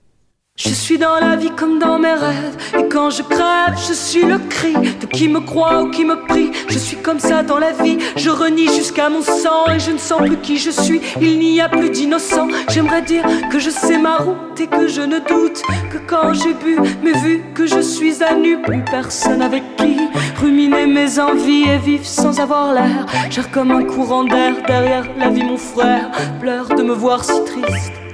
[0.63, 2.55] Je suis dans la vie comme dans mes rêves.
[2.79, 6.17] Et quand je crève, je suis le cri De qui me croit ou qui me
[6.27, 6.51] prie.
[6.69, 7.97] Je suis comme ça dans la vie.
[8.17, 11.01] Je renie jusqu'à mon sang Et je ne sens plus qui je suis.
[11.19, 12.49] Il n'y a plus d'innocent.
[12.69, 16.53] J'aimerais dire que je sais ma route Et que je ne doute que quand j'ai
[16.53, 16.77] bu.
[17.03, 19.97] Mais vu que je suis à nu Plus personne avec qui
[20.43, 23.07] Ruminer mes envies et vivre sans avoir l'air.
[23.31, 26.11] J'erre comme un courant d'air Derrière la vie mon frère.
[26.39, 28.10] Pleure de me voir si triste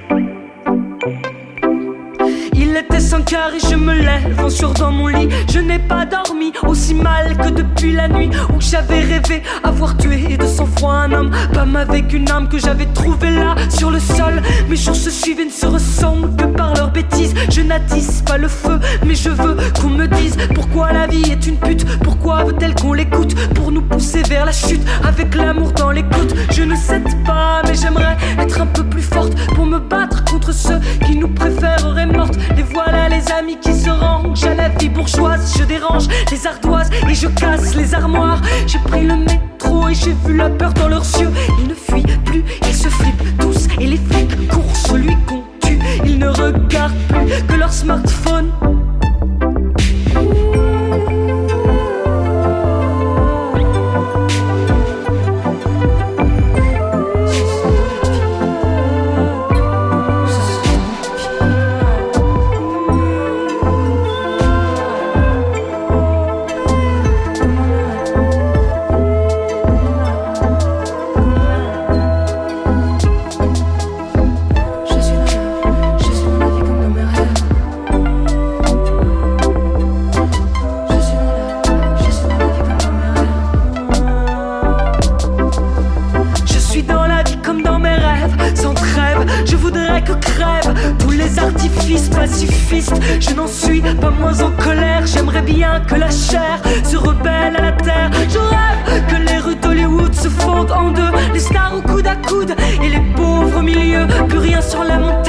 [2.76, 5.28] il était 5 heures et je me lève sur dans mon lit.
[5.50, 10.36] Je n'ai pas dormi aussi mal que depuis la nuit où j'avais rêvé avoir tué
[10.36, 11.30] de sang-froid un homme.
[11.54, 14.42] Pas avec une âme que j'avais trouvée là sur le sol.
[14.68, 17.34] Mes jours se suivent et ne se ressemblent que par leurs bêtises.
[17.50, 21.46] Je n'attise pas le feu, mais je veux qu'on me dise pourquoi la vie est
[21.46, 21.86] une pute.
[22.00, 26.34] Pourquoi veut-elle qu'on l'écoute pour nous pousser vers la chute avec l'amour dans l'écoute.
[26.50, 30.52] Je ne sais pas, mais j'aimerais être un peu plus forte pour me battre contre
[30.52, 32.36] ceux qui nous préféreraient mortes.
[32.72, 35.54] Voilà les amis qui se rangent à la vie bourgeoise.
[35.58, 38.40] Je dérange les ardoises et je casse les armoires.
[38.66, 41.30] J'ai pris le métro et j'ai vu la peur dans leurs yeux.
[41.58, 45.78] Ils ne fuient plus, ils se flippent tous et les flics courent celui qu'on tue.
[46.04, 48.50] Ils ne regardent plus que leur smartphone.
[102.82, 104.06] Et les pauvres au milieu.
[104.28, 105.25] Plus rien sur la montagne,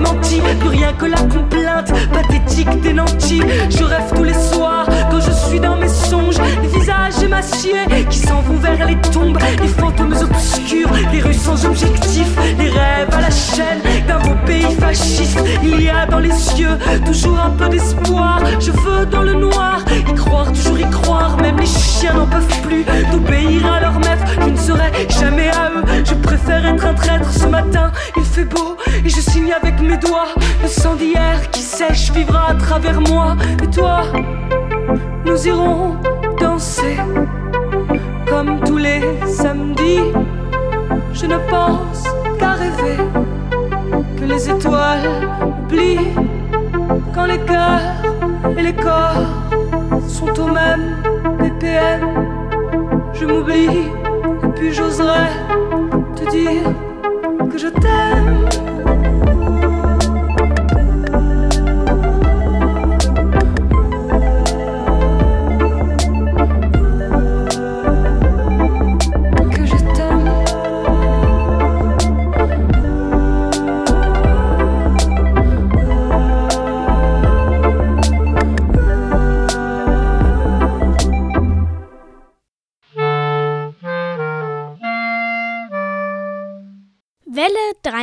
[0.00, 0.40] démentis.
[0.60, 3.42] Plus rien que la complainte pathétique des nantis.
[3.70, 6.38] Je rêve tous les soirs quand je suis dans mes songes.
[6.62, 9.38] Les visages émaciés qui s'en vont vers les tombes.
[9.62, 12.26] Les fantômes obscurs, les rues sans objectif.
[12.58, 15.38] Les rêves à la chaîne d'un beau pays fasciste.
[15.62, 18.40] Il y a dans les yeux toujours un peu d'espoir.
[18.58, 21.36] Je veux dans le noir y croire, toujours y croire.
[21.40, 24.24] Même les chiens n'en peuvent plus d'obéir à leur maître.
[24.40, 25.84] Je ne serai jamais à eux.
[26.04, 27.89] Je préfère être un traître ce matin.
[29.04, 30.34] Et je signe avec mes doigts.
[30.62, 33.36] Le sang d'hier qui sèche vivra à travers moi.
[33.62, 34.02] Et toi,
[35.26, 35.96] nous irons
[36.38, 36.96] danser
[38.26, 40.12] comme tous les samedis.
[41.12, 42.04] Je ne pense
[42.38, 42.96] qu'à rêver
[44.18, 45.08] que les étoiles
[45.64, 46.14] oublient
[47.14, 47.80] quand les cœurs
[48.56, 49.28] et les corps
[50.08, 50.96] sont au même
[51.38, 52.02] BPM.
[53.12, 53.90] Je m'oublie
[54.44, 55.30] et puis j'oserais
[56.16, 56.64] te dire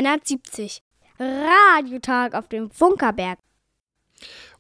[0.02, 0.84] 370.
[1.20, 3.40] Radiotag auf dem Funkerberg.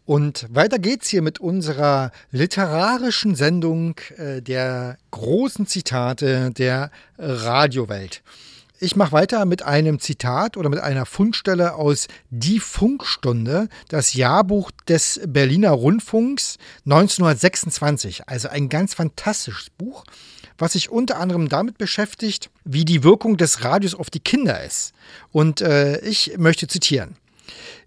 [0.05, 8.23] Und weiter geht's hier mit unserer literarischen Sendung äh, der großen Zitate der Radiowelt.
[8.79, 14.71] Ich mache weiter mit einem Zitat oder mit einer Fundstelle aus Die Funkstunde, das Jahrbuch
[14.87, 18.27] des Berliner Rundfunks 1926.
[18.27, 20.03] Also ein ganz fantastisches Buch,
[20.57, 24.93] was sich unter anderem damit beschäftigt, wie die Wirkung des Radios auf die Kinder ist.
[25.31, 27.15] Und äh, ich möchte zitieren.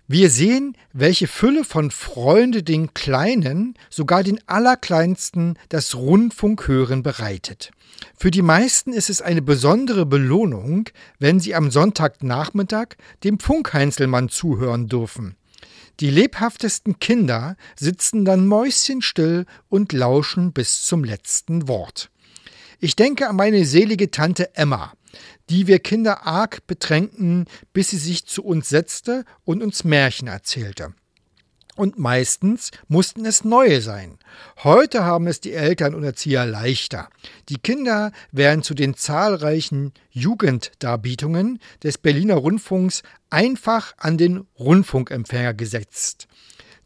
[0.09, 7.71] Wir sehen, welche Fülle von Freude den Kleinen, sogar den Allerkleinsten, das Rundfunkhören bereitet.
[8.17, 10.89] Für die meisten ist es eine besondere Belohnung,
[11.21, 15.37] wenn sie am Sonntagnachmittag dem Funkheinzelmann zuhören dürfen.
[16.01, 22.11] Die lebhaftesten Kinder sitzen dann mäuschenstill und lauschen bis zum letzten Wort.
[22.83, 24.95] Ich denke an meine selige Tante Emma,
[25.51, 30.95] die wir Kinder arg bedrängten, bis sie sich zu uns setzte und uns Märchen erzählte.
[31.77, 34.19] Und meistens mussten es neue sein.
[34.65, 37.11] Heute haben es die Eltern und Erzieher leichter.
[37.51, 46.29] Die Kinder werden zu den zahlreichen Jugenddarbietungen des Berliner Rundfunks einfach an den Rundfunkempfänger gesetzt.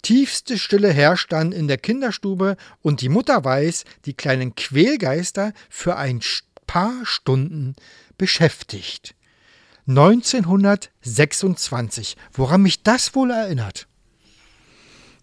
[0.04, 5.96] Tiefste Stille herrscht dann in der Kinderstube und die Mutter weiß, die kleinen Quälgeister für
[5.96, 6.20] ein
[6.66, 7.74] paar Stunden
[8.18, 9.14] beschäftigt.
[9.88, 12.16] 1926.
[12.34, 13.86] Woran mich das wohl erinnert?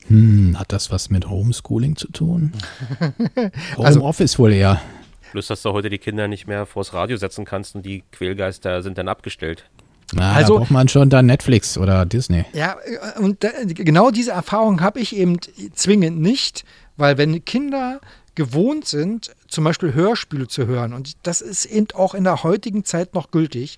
[0.07, 2.51] Hm, hat das was mit Homeschooling zu tun?
[3.77, 4.81] Also- Homeoffice wohl eher.
[5.31, 8.81] Bloß, dass du heute die Kinder nicht mehr vors Radio setzen kannst und die Quälgeister
[8.81, 9.69] sind dann abgestellt.
[10.13, 12.45] Na, Also- da braucht man schon dann Netflix oder Disney.
[12.53, 12.75] Ja,
[13.15, 15.37] äh, und da, genau diese Erfahrung habe ich eben
[15.73, 16.63] zwingend nicht,
[16.97, 18.01] weil wenn Kinder
[18.35, 22.85] gewohnt sind, zum Beispiel Hörspiele zu hören, und das ist eben auch in der heutigen
[22.85, 23.77] Zeit noch gültig,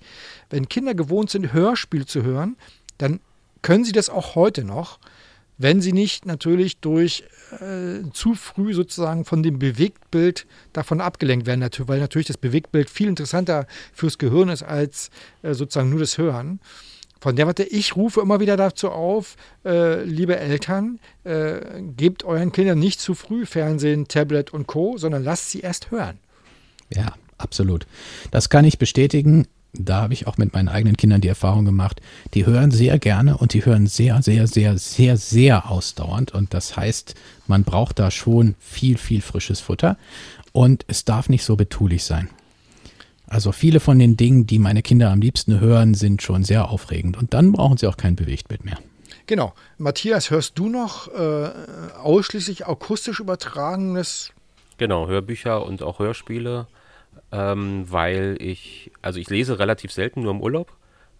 [0.50, 2.56] wenn Kinder gewohnt sind, Hörspiele zu hören,
[2.98, 3.20] dann
[3.62, 4.98] können sie das auch heute noch,
[5.58, 7.24] wenn sie nicht natürlich durch
[7.60, 13.08] äh, zu früh sozusagen von dem Bewegtbild davon abgelenkt werden, weil natürlich das Bewegtbild viel
[13.08, 15.10] interessanter fürs Gehirn ist als
[15.42, 16.60] äh, sozusagen nur das Hören.
[17.20, 22.52] Von der Warte, ich rufe immer wieder dazu auf, äh, liebe Eltern, äh, gebt euren
[22.52, 26.18] Kindern nicht zu früh Fernsehen, Tablet und Co., sondern lasst sie erst hören.
[26.94, 27.86] Ja, absolut.
[28.30, 29.46] Das kann ich bestätigen.
[29.76, 32.00] Da habe ich auch mit meinen eigenen Kindern die Erfahrung gemacht.
[32.34, 36.32] Die hören sehr gerne und die hören sehr, sehr, sehr, sehr, sehr ausdauernd.
[36.32, 37.14] Und das heißt,
[37.46, 39.96] man braucht da schon viel, viel frisches Futter.
[40.52, 42.30] Und es darf nicht so betulich sein.
[43.26, 47.16] Also viele von den Dingen, die meine Kinder am liebsten hören, sind schon sehr aufregend.
[47.16, 48.78] Und dann brauchen sie auch kein Bewegtbild mehr.
[49.26, 49.54] Genau.
[49.78, 51.50] Matthias, hörst du noch äh,
[52.00, 54.32] ausschließlich akustisch übertragenes?
[54.76, 56.66] Genau, Hörbücher und auch Hörspiele,
[57.34, 60.72] ähm, weil ich, also ich lese relativ selten, nur im Urlaub,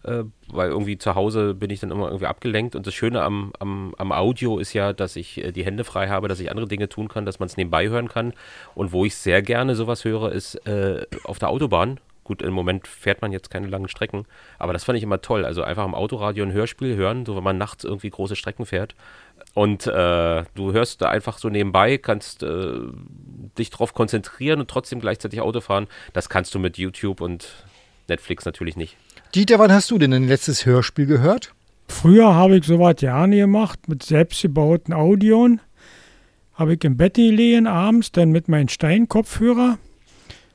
[0.05, 3.53] äh, weil irgendwie zu Hause bin ich dann immer irgendwie abgelenkt und das Schöne am,
[3.59, 6.69] am, am Audio ist ja, dass ich äh, die Hände frei habe, dass ich andere
[6.69, 8.33] Dinge tun kann, dass man es nebenbei hören kann
[8.77, 12.89] und wo ich sehr gerne sowas höre, ist äh, auf der Autobahn Gut, im Moment
[12.89, 14.25] fährt man jetzt keine langen Strecken,
[14.59, 15.45] aber das fand ich immer toll.
[15.45, 18.95] Also einfach im Autoradio ein Hörspiel hören, so wenn man nachts irgendwie große Strecken fährt.
[19.55, 22.73] Und äh, du hörst da einfach so nebenbei, kannst äh,
[23.57, 25.87] dich drauf konzentrieren und trotzdem gleichzeitig Auto fahren.
[26.13, 27.65] Das kannst du mit YouTube und
[28.09, 28.97] Netflix natürlich nicht.
[29.35, 31.55] Dieter, wann hast du denn ein letztes Hörspiel gehört?
[31.89, 35.61] Früher habe ich sowas gerne gemacht mit selbstgebauten Audioen.
[36.55, 39.79] Habe ich im Bett gelegen abends, dann mit meinen Steinkopfhörer.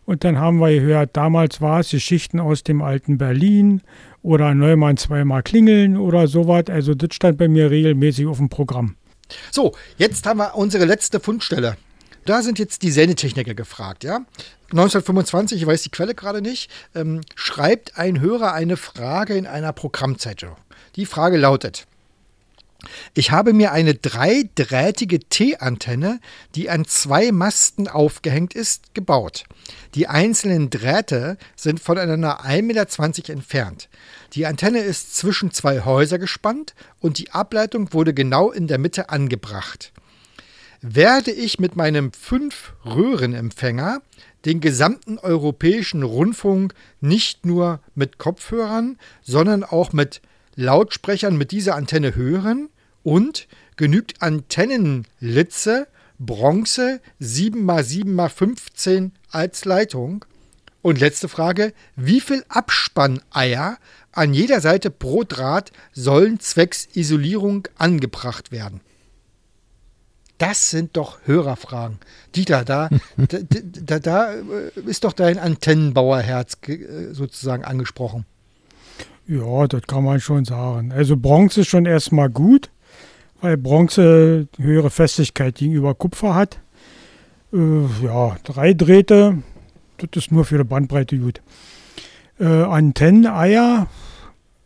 [0.10, 3.84] Und dann haben wir gehört, damals war es Geschichten aus dem alten Berlin
[4.24, 6.64] oder Neumann zweimal klingeln oder sowas.
[6.68, 8.96] Also das stand bei mir regelmäßig auf dem Programm.
[9.52, 11.78] So, jetzt haben wir unsere letzte Fundstelle.
[12.26, 14.22] Da sind jetzt die Sendetechniker gefragt, ja.
[14.72, 19.74] 1925, ich weiß die Quelle gerade nicht, ähm, schreibt ein Hörer eine Frage in einer
[19.74, 20.56] Programmzeitung.
[20.96, 21.86] Die Frage lautet:
[23.14, 26.20] Ich habe mir eine dreidrähtige T-Antenne,
[26.56, 29.44] die an zwei Masten aufgehängt ist, gebaut.
[29.96, 33.90] Die einzelnen Drähte sind voneinander 1,20 Meter entfernt.
[34.34, 39.10] Die Antenne ist zwischen zwei Häuser gespannt und die Ableitung wurde genau in der Mitte
[39.10, 39.92] angebracht.
[40.82, 44.02] Werde ich mit meinem 5-Röhrenempfänger
[44.46, 50.22] den gesamten europäischen Rundfunk nicht nur mit Kopfhörern, sondern auch mit
[50.60, 52.68] Lautsprechern mit dieser Antenne hören
[53.02, 53.48] und
[53.78, 55.88] genügt Antennenlitze
[56.20, 60.26] Bronze 7x7x15 als Leitung?
[60.82, 63.78] Und letzte Frage, wie viel Abspanneier
[64.12, 68.82] an jeder Seite pro Draht sollen zwecks Isolierung angebracht werden?
[70.40, 72.00] Das sind doch Hörerfragen.
[72.36, 74.34] Dieter, da, da, da, da
[74.86, 76.58] ist doch dein Antennenbauerherz
[77.12, 78.26] sozusagen angesprochen.
[79.30, 80.92] Ja, das kann man schon sagen.
[80.92, 82.72] Also Bronze ist schon erstmal gut,
[83.42, 86.60] weil Bronze höhere Festigkeit gegenüber Kupfer hat.
[87.54, 89.44] Äh, ja, drei Drähte,
[89.98, 91.42] das ist nur für die Bandbreite gut.
[92.40, 93.86] Äh, Antenneneier,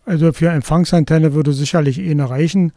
[0.06, 2.72] also für Empfangsantenne würde sicherlich eine reichen.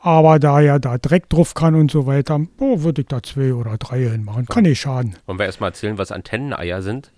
[0.00, 3.52] Aber da ja da Dreck drauf kann und so weiter, oh, würde ich da zwei
[3.52, 4.46] oder drei hinmachen.
[4.46, 5.16] Kann nicht schaden.
[5.26, 7.10] Wollen wir erstmal erzählen, was Antenneneier sind?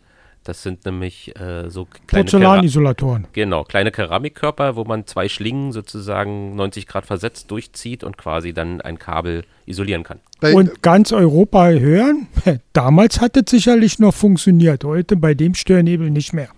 [0.45, 3.27] Das sind nämlich äh, so kleine Porzellanisolatoren.
[3.33, 8.81] Genau, kleine Keramikkörper, wo man zwei Schlingen sozusagen 90 Grad versetzt durchzieht und quasi dann
[8.81, 10.21] ein Kabel isolieren kann.
[10.41, 12.27] Und ganz Europa hören?
[12.73, 16.49] Damals hat es sicherlich noch funktioniert, heute bei dem Störnebel nicht mehr.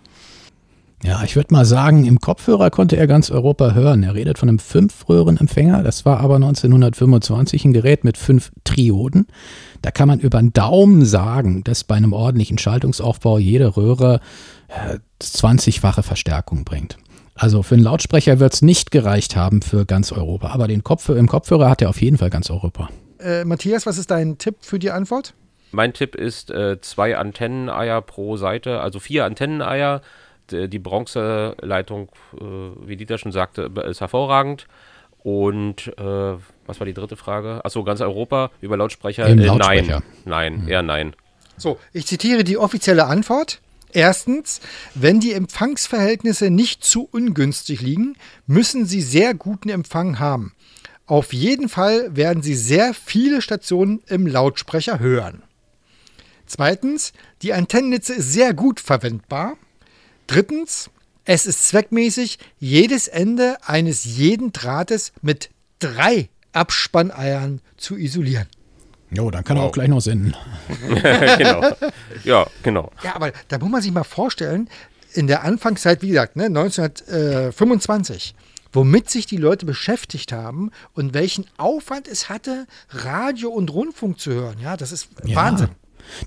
[1.05, 4.05] Ja, ich würde mal sagen, im Kopfhörer konnte er ganz Europa hören.
[4.05, 5.83] Er redet von einem Fünf-Röhren-Empfänger.
[5.83, 9.27] Das war aber 1925 ein Gerät mit fünf Trioden.
[9.83, 14.21] Da kann man über den Daumen sagen, dass bei einem ordentlichen Schaltungsaufbau jede Röhre
[14.69, 16.97] äh, 20-fache Verstärkung bringt.
[17.35, 20.51] Also für einen Lautsprecher wird es nicht gereicht haben für ganz Europa.
[20.51, 22.89] Aber den Kopf, im Kopfhörer hat er auf jeden Fall ganz Europa.
[23.19, 25.35] Äh, Matthias, was ist dein Tipp für die Antwort?
[25.73, 30.03] Mein Tipp ist äh, zwei Antenneneier pro Seite, also vier Antenneneier
[30.53, 32.45] die Bronzeleitung, äh,
[32.87, 34.67] wie Dieter schon sagte, ist hervorragend.
[35.23, 36.03] Und äh,
[36.67, 37.65] was war die dritte Frage?
[37.65, 39.27] Achso, ganz Europa über Lautsprecher?
[39.27, 40.03] Äh, Lautsprecher.
[40.25, 40.69] Nein, nein, mhm.
[40.69, 41.15] eher nein.
[41.57, 43.61] So, ich zitiere die offizielle Antwort.
[43.93, 44.61] Erstens,
[44.95, 48.17] wenn die Empfangsverhältnisse nicht zu ungünstig liegen,
[48.47, 50.55] müssen Sie sehr guten Empfang haben.
[51.07, 55.43] Auf jeden Fall werden Sie sehr viele Stationen im Lautsprecher hören.
[56.47, 57.13] Zweitens,
[57.43, 59.57] die Antennennetze ist sehr gut verwendbar.
[60.27, 60.91] Drittens,
[61.25, 68.47] es ist zweckmäßig, jedes Ende eines jeden Drahtes mit drei Abspanneiern zu isolieren.
[69.11, 69.65] Jo, dann kann wow.
[69.65, 70.35] er auch gleich noch senden.
[71.39, 71.77] genau.
[72.25, 72.91] Ja, genau.
[73.03, 74.69] Ja, aber da muss man sich mal vorstellen,
[75.13, 78.35] in der Anfangszeit, wie gesagt, ne, 1925,
[78.73, 84.33] womit sich die Leute beschäftigt haben und welchen Aufwand es hatte, Radio und Rundfunk zu
[84.33, 84.57] hören.
[84.61, 85.37] Ja, das ist ja.
[85.37, 85.69] Wahnsinn.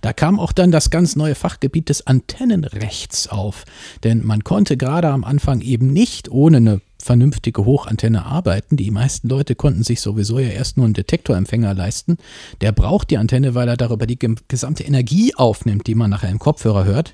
[0.02, 3.66] Da kam auch dann das ganz neue Fachgebiet des Antennenrechts auf.
[4.04, 8.78] Denn man konnte gerade am Anfang eben nicht ohne eine vernünftige Hochantenne arbeiten.
[8.78, 12.18] Die meisten Leute konnten sich sowieso ja erst nur einen Detektorempfänger leisten.
[12.62, 14.18] Der braucht die Antenne, weil er darüber die
[14.48, 17.14] gesamte Energie aufnimmt, die man nachher im Kopfhörer hört.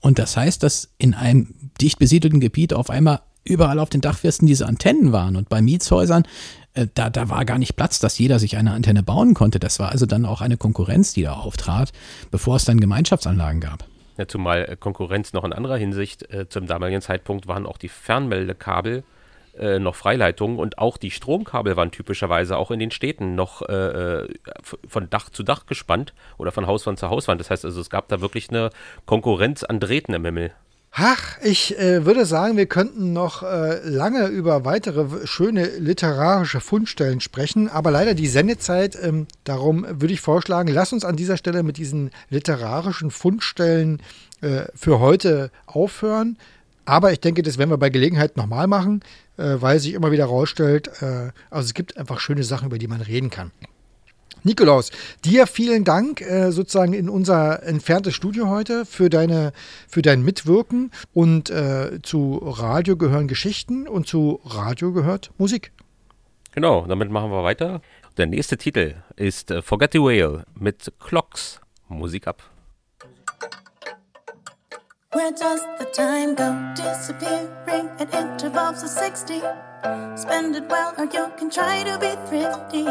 [0.00, 4.46] Und das heißt, dass in einem dicht besiedelten Gebiet auf einmal überall auf den Dachfirsten
[4.46, 5.36] diese Antennen waren.
[5.36, 6.24] Und bei Mietshäusern
[6.78, 9.58] äh, da, da war gar nicht Platz, dass jeder sich eine Antenne bauen konnte.
[9.58, 11.92] Das war also dann auch eine Konkurrenz, die da auftrat,
[12.30, 13.84] bevor es dann Gemeinschaftsanlagen gab.
[14.16, 16.30] Ja, zumal äh, Konkurrenz noch in anderer Hinsicht.
[16.32, 19.02] Äh, zum damaligen Zeitpunkt waren auch die Fernmeldekabel
[19.58, 24.22] äh, noch Freileitungen und auch die Stromkabel waren typischerweise auch in den Städten noch äh,
[24.22, 24.28] äh
[24.86, 27.40] von Dach zu Dach gespannt oder von Hauswand zu Hauswand.
[27.40, 28.70] Das heißt also, es gab da wirklich eine
[29.06, 30.52] Konkurrenz an Drähten im Himmel.
[30.90, 37.20] Ach, ich äh, würde sagen, wir könnten noch äh, lange über weitere schöne literarische Fundstellen
[37.20, 38.98] sprechen, aber leider die Sendezeit.
[39.00, 44.02] Ähm, darum würde ich vorschlagen, lass uns an dieser Stelle mit diesen literarischen Fundstellen
[44.40, 46.36] äh, für heute aufhören.
[46.84, 49.02] Aber ich denke, das werden wir bei Gelegenheit nochmal machen,
[49.36, 52.88] äh, weil sich immer wieder herausstellt, äh, also es gibt einfach schöne Sachen, über die
[52.88, 53.52] man reden kann.
[54.44, 54.90] Nikolaus,
[55.24, 59.52] dir vielen Dank äh, sozusagen in unser entferntes Studio heute für, deine,
[59.88, 60.90] für dein Mitwirken.
[61.12, 65.72] Und äh, zu Radio gehören Geschichten und zu Radio gehört Musik.
[66.52, 67.80] Genau, damit machen wir weiter.
[68.16, 71.60] Der nächste Titel ist äh, Forget the Whale mit Clocks.
[71.88, 72.42] Musik ab.
[75.14, 76.52] Where does the time go?
[76.76, 79.40] Disappearing at intervals of 60.
[80.16, 82.84] Spend it well, or you can try to be thrifty.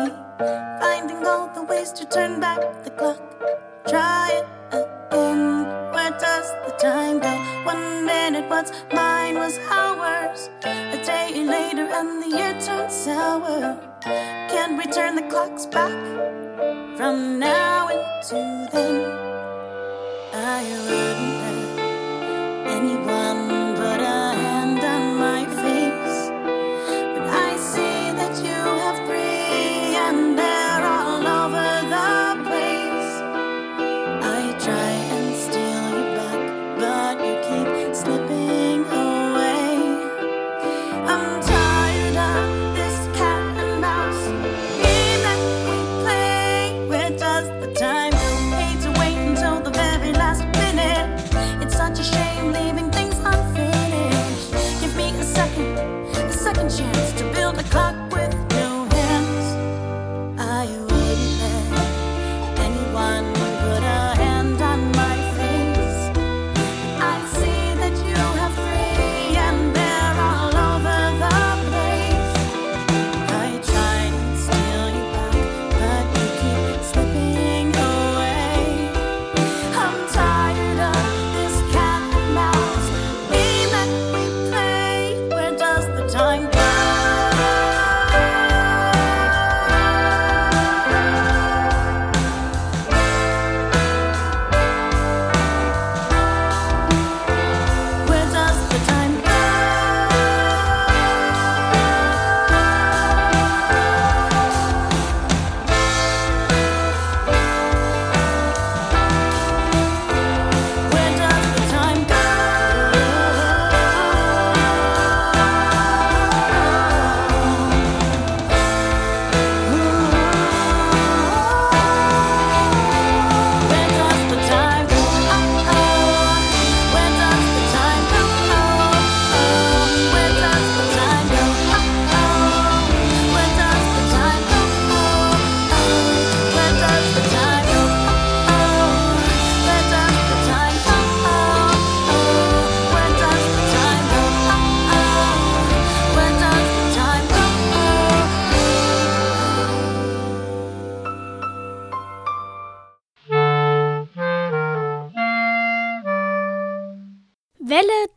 [0.81, 3.21] Finding all the ways to turn back the clock.
[3.87, 5.65] Try it again.
[5.93, 7.29] Where does the time go?
[7.65, 10.49] One minute was mine was ours.
[10.63, 13.79] A day later, and the year turned sour.
[14.01, 15.93] Can we turn the clocks back
[16.97, 19.05] from now into then?
[20.33, 21.46] I wouldn't
[22.69, 24.56] anyone but I.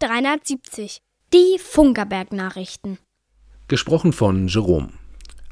[0.01, 1.03] 370.
[1.35, 2.97] Die Funkerberg-Nachrichten.
[3.69, 4.89] Gesprochen von Jerome.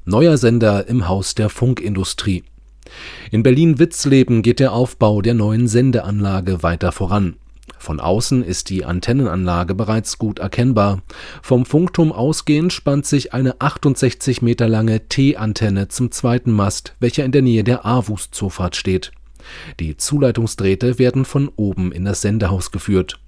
[0.06, 2.44] Neuer Sender im Haus der Funkindustrie.
[3.30, 7.36] In Berlin-Witzleben geht der Aufbau der neuen Sendeanlage weiter voran.
[7.76, 11.02] Von außen ist die Antennenanlage bereits gut erkennbar.
[11.42, 17.32] Vom Funkturm ausgehend spannt sich eine 68 Meter lange T-Antenne zum zweiten Mast, welcher in
[17.32, 19.12] der Nähe der Aarhus-Zufahrt steht.
[19.78, 23.20] Die Zuleitungsdrähte werden von oben in das Sendehaus geführt.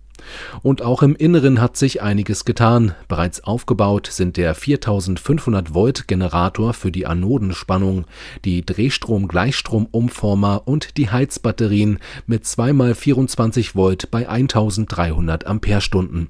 [0.62, 2.94] Und auch im Inneren hat sich einiges getan.
[3.08, 8.04] Bereits aufgebaut sind der 4500 Volt Generator für die Anodenspannung,
[8.44, 16.28] die Drehstrom-Gleichstrom-Umformer und die Heizbatterien mit 2x24 Volt bei 1300 Ampere-Stunden.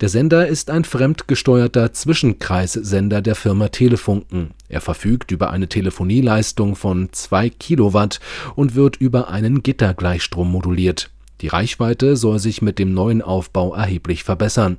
[0.00, 4.50] Der Sender ist ein fremdgesteuerter Zwischenkreissender der Firma Telefunken.
[4.68, 8.20] Er verfügt über eine Telefonieleistung von 2 Kilowatt
[8.54, 11.10] und wird über einen Gittergleichstrom moduliert.
[11.40, 14.78] Die Reichweite soll sich mit dem neuen Aufbau erheblich verbessern.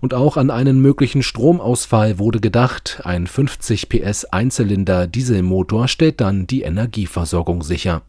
[0.00, 3.00] Und auch an einen möglichen Stromausfall wurde gedacht.
[3.04, 8.02] Ein 50 PS Einzylinder Dieselmotor stellt dann die Energieversorgung sicher.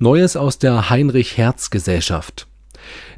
[0.00, 2.46] Neues aus der Heinrich Herz Gesellschaft.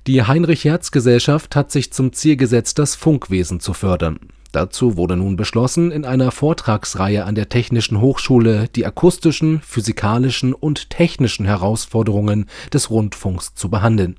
[0.06, 4.20] Die Heinrich Herz Gesellschaft hat sich zum Ziel gesetzt, das Funkwesen zu fördern.
[4.56, 10.88] Dazu wurde nun beschlossen, in einer Vortragsreihe an der Technischen Hochschule die akustischen, physikalischen und
[10.88, 14.16] technischen Herausforderungen des Rundfunks zu behandeln.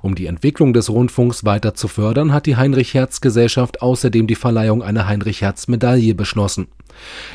[0.00, 5.08] Um die Entwicklung des Rundfunks weiter zu fördern, hat die Heinrich-Hertz-Gesellschaft außerdem die Verleihung einer
[5.08, 6.68] Heinrich-Hertz-Medaille beschlossen.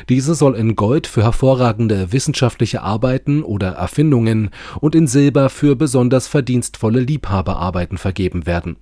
[0.08, 4.48] Diese soll in Gold für hervorragende wissenschaftliche Arbeiten oder Erfindungen
[4.80, 8.76] und in Silber für besonders verdienstvolle Liebhaberarbeiten vergeben werden.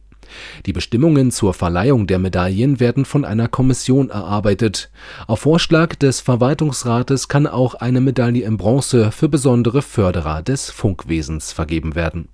[0.66, 4.91] Die Bestimmungen zur Verleihung der Medaillen werden von einer Kommission erarbeitet.
[5.26, 11.53] Auf Vorschlag des Verwaltungsrates kann auch eine Medaille in Bronze für besondere Förderer des Funkwesens
[11.53, 12.28] vergeben werden.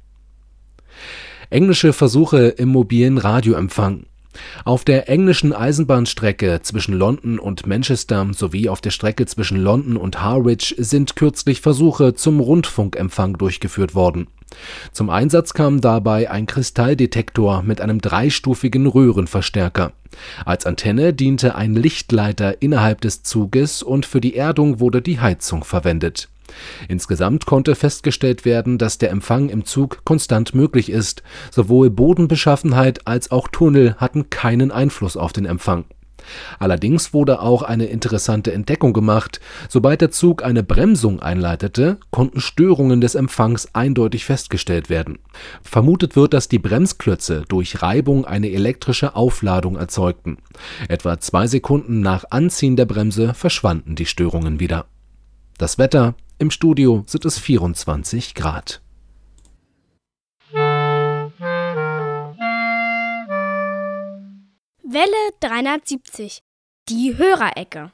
[1.50, 4.04] Englische Versuche im mobilen Radioempfang
[4.64, 10.22] auf der englischen Eisenbahnstrecke zwischen London und Manchester sowie auf der Strecke zwischen London und
[10.22, 14.28] Harwich sind kürzlich Versuche zum Rundfunkempfang durchgeführt worden.
[14.92, 19.92] Zum Einsatz kam dabei ein Kristalldetektor mit einem dreistufigen Röhrenverstärker.
[20.44, 25.64] Als Antenne diente ein Lichtleiter innerhalb des Zuges und für die Erdung wurde die Heizung
[25.64, 26.28] verwendet
[26.88, 33.30] Insgesamt konnte festgestellt werden, dass der Empfang im Zug konstant möglich ist, sowohl Bodenbeschaffenheit als
[33.30, 35.84] auch Tunnel hatten keinen Einfluss auf den Empfang.
[36.58, 43.00] Allerdings wurde auch eine interessante Entdeckung gemacht: Sobald der Zug eine Bremsung einleitete, konnten Störungen
[43.00, 45.18] des Empfangs eindeutig festgestellt werden.
[45.62, 50.38] Vermutet wird, dass die Bremsklötze durch Reibung eine elektrische Aufladung erzeugten.
[50.88, 54.86] Etwa zwei Sekunden nach Anziehen der Bremse verschwanden die Störungen wieder.
[55.56, 58.80] Das Wetter im Studio sind es 24 Grad.
[64.90, 66.40] Welle 370.
[66.88, 67.92] Die Hörerecke.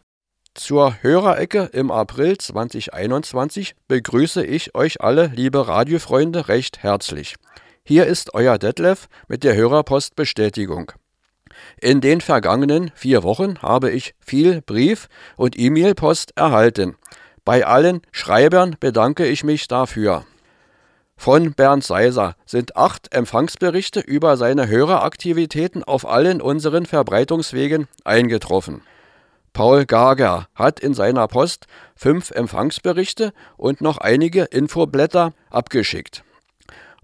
[0.54, 7.34] Zur Hörerecke im April 2021 begrüße ich euch alle, liebe Radiofreunde, recht herzlich.
[7.82, 10.92] Hier ist euer Detlef mit der Hörerpostbestätigung.
[11.80, 16.96] In den vergangenen vier Wochen habe ich viel Brief- und E-Mail-Post erhalten.
[17.44, 20.24] Bei allen Schreibern bedanke ich mich dafür.
[21.16, 28.82] Von Bernd Seiser sind acht Empfangsberichte über seine Höreraktivitäten auf allen unseren Verbreitungswegen eingetroffen.
[29.52, 36.24] Paul Gager hat in seiner Post fünf Empfangsberichte und noch einige Infoblätter abgeschickt.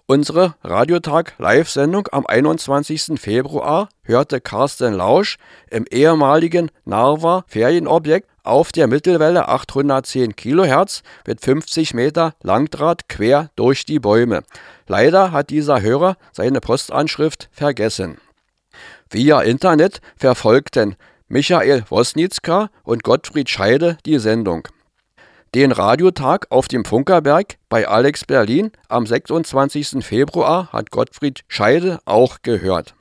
[0.07, 3.20] Unsere Radiotag-Live-Sendung am 21.
[3.20, 5.36] Februar hörte Carsten Lausch
[5.70, 13.84] im ehemaligen Narva Ferienobjekt auf der Mittelwelle 810 kHz mit 50 Meter Langdraht quer durch
[13.84, 14.43] die Bäume.
[14.86, 18.18] Leider hat dieser Hörer seine Postanschrift vergessen.
[19.11, 20.97] Via Internet verfolgten
[21.28, 24.66] Michael Wosnitzka und Gottfried Scheide die Sendung.
[25.55, 30.05] Den Radiotag auf dem Funkerberg bei Alex Berlin am 26.
[30.05, 32.95] Februar hat Gottfried Scheide auch gehört.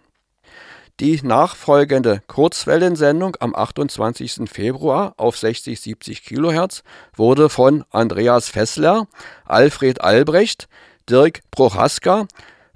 [0.99, 4.49] Die nachfolgende Kurzwellensendung am 28.
[4.51, 6.83] Februar auf 60-70 kHz
[7.15, 9.07] wurde von Andreas Fessler,
[9.45, 10.67] Alfred Albrecht,
[11.09, 12.27] Dirk Prochaska,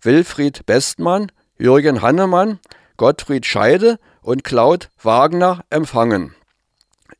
[0.01, 2.59] Wilfried Bestmann, Jürgen Hannemann,
[2.95, 6.33] Gottfried Scheide und Claude Wagner empfangen.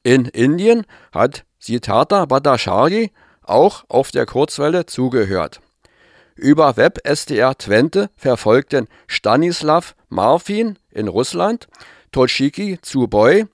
[0.04, 3.10] In Indien hat Siddhartha Bhattacharya
[3.42, 5.60] auch auf der Kurzwelle zugehört.
[6.36, 11.68] Über Web SDR Twente verfolgten Stanislav Marfin in Russland,
[12.12, 13.46] Toshiki Tsuboi,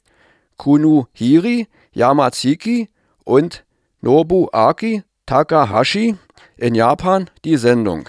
[0.58, 2.90] Kunu Hiri Yamazaki
[3.26, 3.66] und
[4.02, 6.16] Nobuaki Takahashi
[6.58, 8.08] in Japan die Sendung.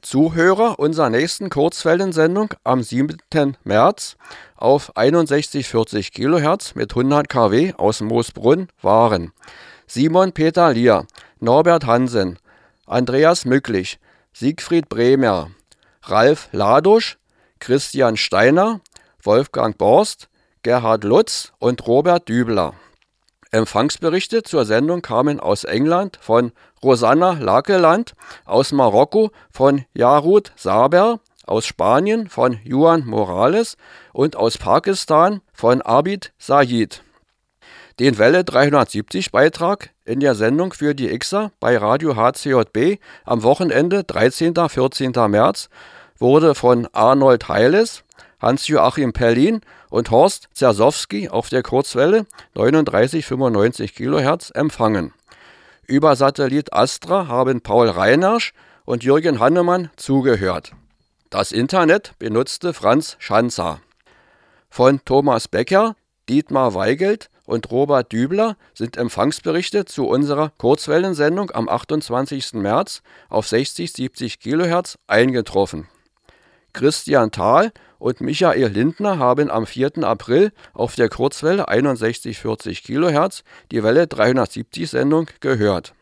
[0.00, 3.18] Zuhörer unserer nächsten Kurzwellensendung am 7.
[3.64, 4.16] März
[4.56, 9.32] auf 6140 kHz mit 100 kW aus Moosbrunn waren
[9.86, 11.06] Simon Peter Lier,
[11.40, 12.38] Norbert Hansen,
[12.88, 13.98] Andreas Mücklich,
[14.32, 15.50] Siegfried Bremer,
[16.02, 17.18] Ralf Ladusch,
[17.60, 18.80] Christian Steiner,
[19.22, 20.28] Wolfgang Borst,
[20.62, 22.74] Gerhard Lutz und Robert Dübler.
[23.50, 28.14] Empfangsberichte zur Sendung kamen aus England von Rosanna Lakeland,
[28.44, 33.76] aus Marokko von Jarud Saber, aus Spanien von Juan Morales
[34.12, 37.02] und aus Pakistan von Abid Said.
[37.98, 44.04] Den Welle 370 Beitrag in der Sendung für die Xer bei Radio HCJB am Wochenende
[44.04, 44.54] 13.
[44.54, 45.12] 14.
[45.28, 45.68] März
[46.16, 48.04] wurde von Arnold Heiles,
[48.40, 55.12] Hans-Joachim Perlin und Horst Zersowski auf der Kurzwelle 3995 kHz empfangen.
[55.88, 58.52] Über Satellit Astra haben Paul Reinersch
[58.84, 60.70] und Jürgen Hannemann zugehört.
[61.30, 63.80] Das Internet benutzte Franz Schanzer.
[64.70, 65.96] Von Thomas Becker,
[66.28, 72.52] Dietmar Weigelt und Robert Dübler sind Empfangsberichte zu unserer Kurzwellensendung am 28.
[72.52, 75.88] März auf 60-70 kHz eingetroffen.
[76.74, 80.04] Christian Thal und Michael Lindner haben am 4.
[80.04, 83.42] April auf der Kurzwelle 61-40 kHz
[83.72, 85.94] die Welle 370 Sendung gehört.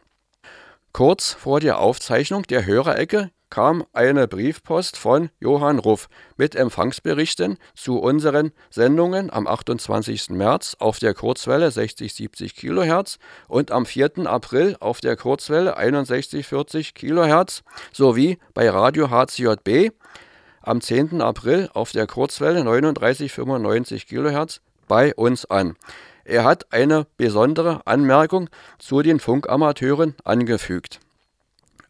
[0.92, 7.99] Kurz vor der Aufzeichnung der Hörerecke kam eine Briefpost von Johann Ruff mit Empfangsberichten zu
[7.99, 10.30] unseren Sendungen am 28.
[10.30, 13.18] März auf der Kurzwelle 60-70 kHz
[13.49, 14.26] und am 4.
[14.26, 19.92] April auf der Kurzwelle 61-40 kHz sowie bei Radio HCJB
[20.62, 21.20] am 10.
[21.22, 25.76] April auf der Kurzwelle 39-95 kHz bei uns an.
[26.24, 31.01] Er hat eine besondere Anmerkung zu den Funkamateuren angefügt.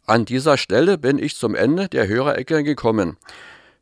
[0.07, 3.17] An dieser Stelle bin ich zum Ende der Hörerecke gekommen.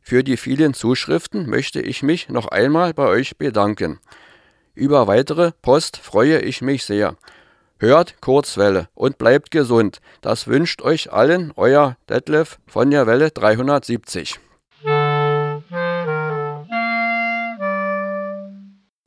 [0.01, 3.99] Für die vielen Zuschriften möchte ich mich noch einmal bei euch bedanken.
[4.73, 7.15] Über weitere Post freue ich mich sehr.
[7.77, 9.99] Hört Kurzwelle und bleibt gesund.
[10.21, 14.39] Das wünscht euch allen euer Detlef von der Welle 370.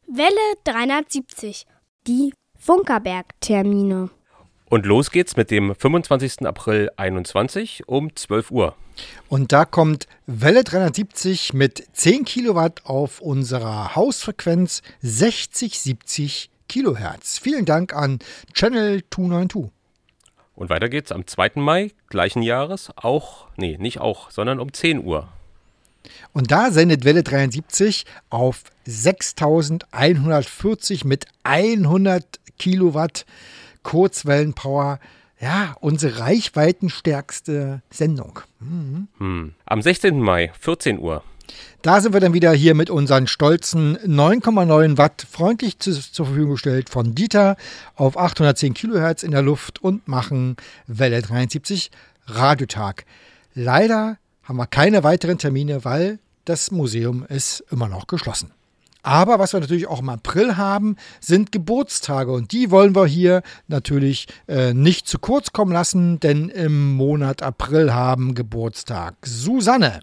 [0.07, 1.67] Welle 370.
[2.07, 4.11] Die Funkerberg-Termine.
[4.69, 6.47] Und los geht's mit dem 25.
[6.47, 8.77] April 21 um 12 Uhr.
[9.29, 17.39] Und da kommt Welle 370 mit 10 Kilowatt auf unserer Hausfrequenz 60-70 Kilohertz.
[17.39, 18.19] Vielen Dank an
[18.53, 19.71] Channel 292.
[20.55, 21.53] Und weiter geht's am 2.
[21.55, 25.29] Mai gleichen Jahres, auch, nee, nicht auch, sondern um 10 Uhr.
[26.33, 33.25] Und da sendet Welle 73 auf 6140 mit 100 Kilowatt
[33.89, 35.01] Kurzwellenpower.
[35.41, 38.41] Ja, unsere reichweitenstärkste Sendung.
[38.61, 39.09] Mhm.
[39.17, 39.55] Hm.
[39.65, 40.21] Am 16.
[40.21, 41.25] Mai, 14 Uhr.
[41.81, 46.53] Da sind wir dann wieder hier mit unseren stolzen 9,9 Watt freundlich zu, zur Verfügung
[46.53, 47.57] gestellt von Dieter
[47.95, 51.91] auf 810 Kilohertz in der Luft und machen Welle 73
[52.27, 53.07] Radiotag.
[53.55, 58.53] Leider haben wir keine weiteren Termine, weil das Museum ist immer noch geschlossen.
[59.03, 62.33] Aber was wir natürlich auch im April haben, sind Geburtstage.
[62.33, 67.43] Und die wollen wir hier natürlich äh, nicht zu kurz kommen lassen, denn im Monat
[67.43, 70.01] April haben Geburtstag Susanne,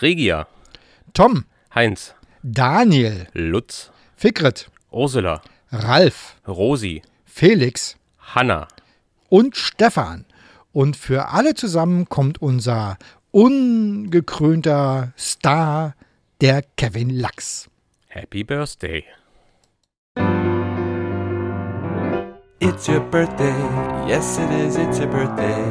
[0.00, 0.46] Regia,
[1.12, 7.96] Tom, Heinz, Daniel, Lutz, Fikret, Ursula, Ralf, Rosi, Felix.
[8.34, 8.68] Hanna.
[9.28, 10.24] und Stefan.
[10.72, 12.96] Und für alle zusammen kommt unser
[13.32, 15.94] ungekrönter Star,
[16.40, 17.69] der Kevin Lachs.
[18.10, 19.06] Happy Birthday.
[22.60, 23.56] It's your birthday,
[24.08, 25.62] yes it is, it's your birthday,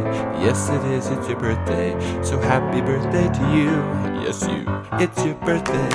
[0.41, 1.91] yes it is, it's your birthday,
[2.23, 3.71] so happy birthday to you,
[4.23, 4.63] yes you.
[5.03, 5.89] It's your birthday,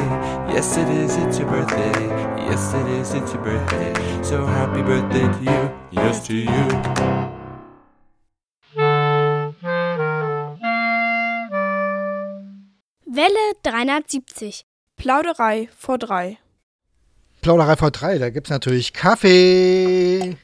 [0.53, 2.09] yes it is, it's your birthday,
[2.45, 6.68] yes it is, it's your birthday, so happy birthday to you, yes to you.
[13.07, 14.74] Welle 370.
[14.97, 16.38] Plauderei vor drei.
[17.42, 20.36] Plauderei V3, da gibt es natürlich Kaffee.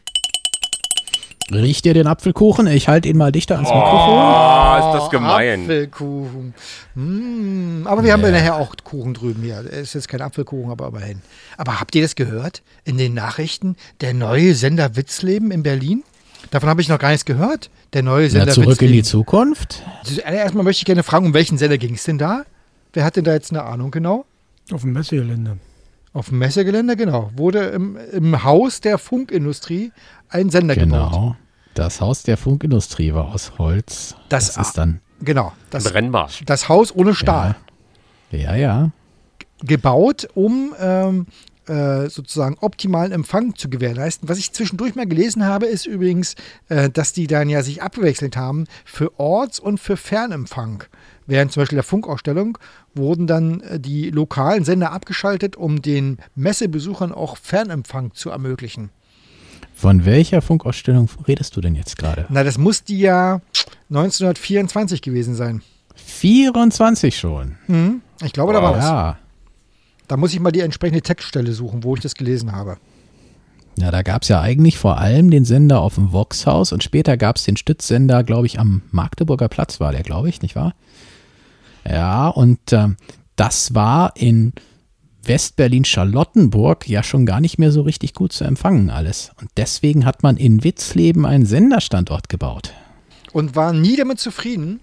[1.53, 2.67] Riecht ihr den Apfelkuchen?
[2.69, 4.15] Ich halte ihn mal dichter ans Mikrofon.
[4.15, 5.63] Oh, ist das gemein.
[5.63, 6.55] Apfelkuchen.
[6.95, 9.65] Mm, aber wir haben ja nachher auch Kuchen drüben hier.
[9.69, 11.23] Es ist jetzt kein Apfelkuchen, aber immerhin.
[11.57, 12.63] Aber habt ihr das gehört?
[12.85, 13.77] In den Nachrichten?
[14.01, 16.05] Der neue Sender Witzleben in Berlin?
[16.53, 17.69] Davon habe ich noch gar nichts gehört.
[17.95, 19.05] Der neue Na, Sender zurück in die Witzleben.
[19.05, 19.83] Zukunft?
[20.25, 22.45] Erstmal möchte ich gerne fragen, um welchen Sender ging es denn da?
[22.93, 24.25] Wer hat denn da jetzt eine Ahnung genau?
[24.73, 25.59] Auf dem Messegelände.
[26.13, 27.31] Auf dem Messegelände, genau.
[27.37, 29.93] Wurde im, im Haus der Funkindustrie
[30.29, 31.11] ein Sender gebaut.
[31.13, 31.37] Genau.
[31.75, 34.17] Das Haus der Funkindustrie war aus Holz.
[34.29, 35.01] Das, ist dann.
[35.23, 35.53] Genau.
[35.71, 36.29] Das, Brennbar.
[36.47, 37.55] das Haus ohne Stahl.
[38.33, 38.91] Ja, ja.
[39.63, 41.27] gebaut, um ähm,
[41.71, 44.29] äh, sozusagen optimalen Empfang zu gewährleisten.
[44.29, 46.35] Was ich zwischendurch mal gelesen habe, ist übrigens,
[46.69, 50.85] äh, dass die dann ja sich abgewechselt haben für Orts- und für Fernempfang.
[51.31, 52.59] Während zum Beispiel der Funkausstellung
[52.93, 58.91] wurden dann äh, die lokalen Sender abgeschaltet, um den Messebesuchern auch Fernempfang zu ermöglichen.
[59.73, 62.27] Von welcher Funkausstellung redest du denn jetzt gerade?
[62.31, 63.41] Na, das muss die ja
[63.91, 65.63] 1924 gewesen sein.
[65.95, 67.57] 24 schon.
[67.69, 68.03] Mhm.
[68.25, 68.85] Ich glaube, da war das.
[68.85, 69.19] Ja.
[70.09, 72.77] Da muss ich mal die entsprechende Textstelle suchen, wo ich das gelesen habe.
[73.79, 77.17] Ja, da gab es ja eigentlich vor allem den Sender auf dem Voxhaus und später
[77.17, 80.75] gab es den Stützsender, glaube ich, am Magdeburger Platz war der, glaube ich, nicht wahr?
[81.89, 82.97] Ja, und ähm,
[83.37, 84.53] das war in
[85.25, 89.33] Westberlin-Charlottenburg ja schon gar nicht mehr so richtig gut zu empfangen alles.
[89.41, 92.73] Und deswegen hat man in Witzleben einen Senderstandort gebaut.
[93.33, 94.81] und war nie damit zufrieden,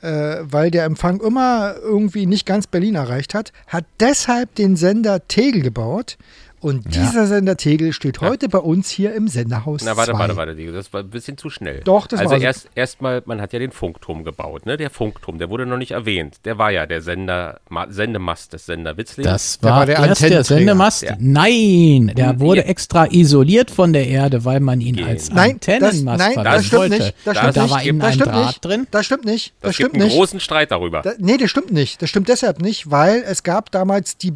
[0.00, 5.26] äh, weil der Empfang immer irgendwie nicht ganz Berlin erreicht hat, hat deshalb den Sender
[5.28, 6.16] Tegel gebaut
[6.60, 7.02] Und Ja.
[7.02, 10.18] dieser Sender Tegel steht heute bei uns hier im Senderhaus Na, warte, 2.
[10.18, 11.82] warte, warte, Diego, das war ein bisschen zu schnell.
[11.84, 12.44] Doch, das also war so.
[12.44, 14.76] erst erstmal, man hat ja den Funkturm gebaut, ne?
[14.76, 16.38] Der Funkturm, der wurde noch nicht erwähnt.
[16.44, 19.24] Der war ja der Sender, Ma Sendemast des Sender Witzling.
[19.24, 20.44] Das Der war, war der erst der Antennenträger.
[20.44, 21.02] Sendemast.
[21.02, 21.16] Ja.
[21.20, 22.66] Nein, der wurde ja.
[22.66, 26.66] extra isoliert von der Erde, weil man ihn als Nein, das, Antennenmast nein, verwenden das
[26.66, 26.98] stimmt wollte.
[26.98, 27.14] nicht.
[27.24, 27.70] Das Da stimmt da nicht.
[27.72, 28.64] war innen das ein stimmt Draht nicht.
[28.64, 28.86] drin.
[28.90, 29.52] Das stimmt nicht.
[29.60, 30.16] Das, das stimmt gibt einen nicht.
[30.18, 31.02] großen Streit darüber.
[31.02, 32.02] Da, nee, das stimmt nicht.
[32.02, 34.30] Das stimmt deshalb nicht, weil es gab damals die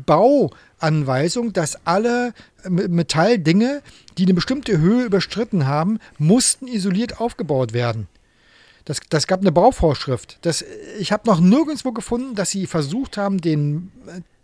[0.86, 2.32] Bauanweisung, dass alle
[2.64, 3.82] M- Metalldinge,
[4.18, 8.08] die eine bestimmte Höhe überstritten haben, mussten isoliert aufgebaut werden.
[8.84, 10.38] Das, das gab eine Bauvorschrift.
[10.42, 10.64] Das,
[10.98, 13.92] ich habe noch nirgendwo gefunden, dass sie versucht haben, den,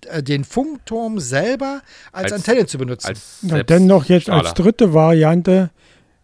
[0.06, 1.82] äh, den Funkturm selber
[2.12, 3.08] als, Als- Antenne zu benutzen.
[3.08, 5.70] Als Na, dennoch jetzt als dritte Variante,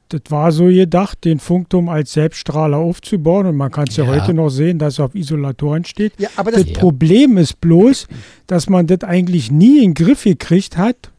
[0.09, 3.47] das war so gedacht, den Funkturm als Selbststrahler aufzubauen.
[3.47, 4.05] Und man kann es ja.
[4.05, 4.11] Ja.
[4.11, 6.13] heute noch sehen, dass es auf Isolatoren steht.
[6.19, 8.07] ja, aber das, Das Problem ist bloß,
[8.47, 11.11] dass man das eigentlich nie in den Griff gekriegt hat.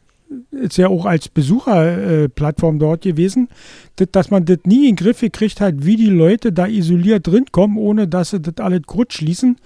[0.50, 3.48] Ist ja auch als Besucherplattform äh, dort gewesen,
[3.94, 7.26] das, dass man das nie in den Griff gekriegt hat, wie die Leute da isoliert
[7.26, 9.56] drin kommen, ohne dass sie das alles gut schließen.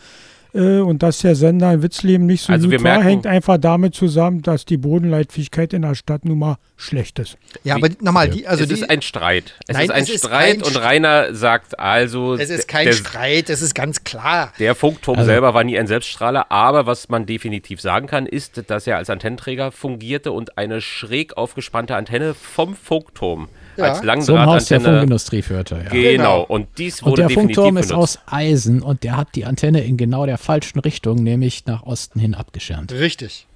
[0.54, 3.58] Äh, und dass der Sender in Witzleben nicht so Also wir gut war, hängt einfach
[3.58, 7.36] damit zusammen, dass die Bodenleitfähigkeit in der Stadt nun mal schlecht ist.
[7.62, 9.54] ja, aber nochmal, die, also es die, ist ein Streit.
[9.68, 12.86] Es Nein, ist ein es ist Streit kein und Rainer sagt also, es ist kein
[12.86, 14.52] der, Streit, es ist ganz klar.
[14.58, 18.70] der Funkturm Also- selber war nie ein Selbststrahler, aber was man definitiv sagen kann, ist,
[18.70, 23.84] dass er als Antennenträger fungierte und eine schräg aufgespannte Antenne vom Funkturm Ja.
[23.92, 24.80] als Zum Haus der Langdrahtantenne.
[24.98, 25.74] Funkindustrie führte.
[25.76, 25.90] Ja.
[25.90, 26.10] Genau.
[26.10, 26.42] Genau.
[26.42, 28.16] Und dies Und wurde der definitiv Funkturm ist benutzt.
[28.18, 32.20] aus Eisen und der hat die Antenne in genau der falschen Richtung, nämlich nach Osten
[32.20, 32.92] hin abgeschirmt.
[32.92, 33.46] Richtig.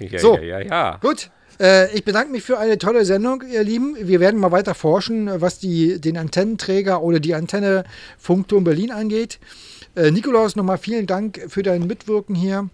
[0.00, 0.36] ja, So.
[0.38, 0.96] ja, ja, ja.
[1.00, 1.30] Gut.
[1.58, 3.96] Äh, ich bedanke mich für eine tolle Sendung, ihr Lieben.
[3.98, 7.84] Wir werden mal weiter forschen, äh, was die, den Antennenträger oder die Antenne
[8.18, 9.38] Funkturm Berlin angeht.
[9.94, 12.68] Äh, Nikolaus, nochmal vielen Dank für dein Mitwirken hier.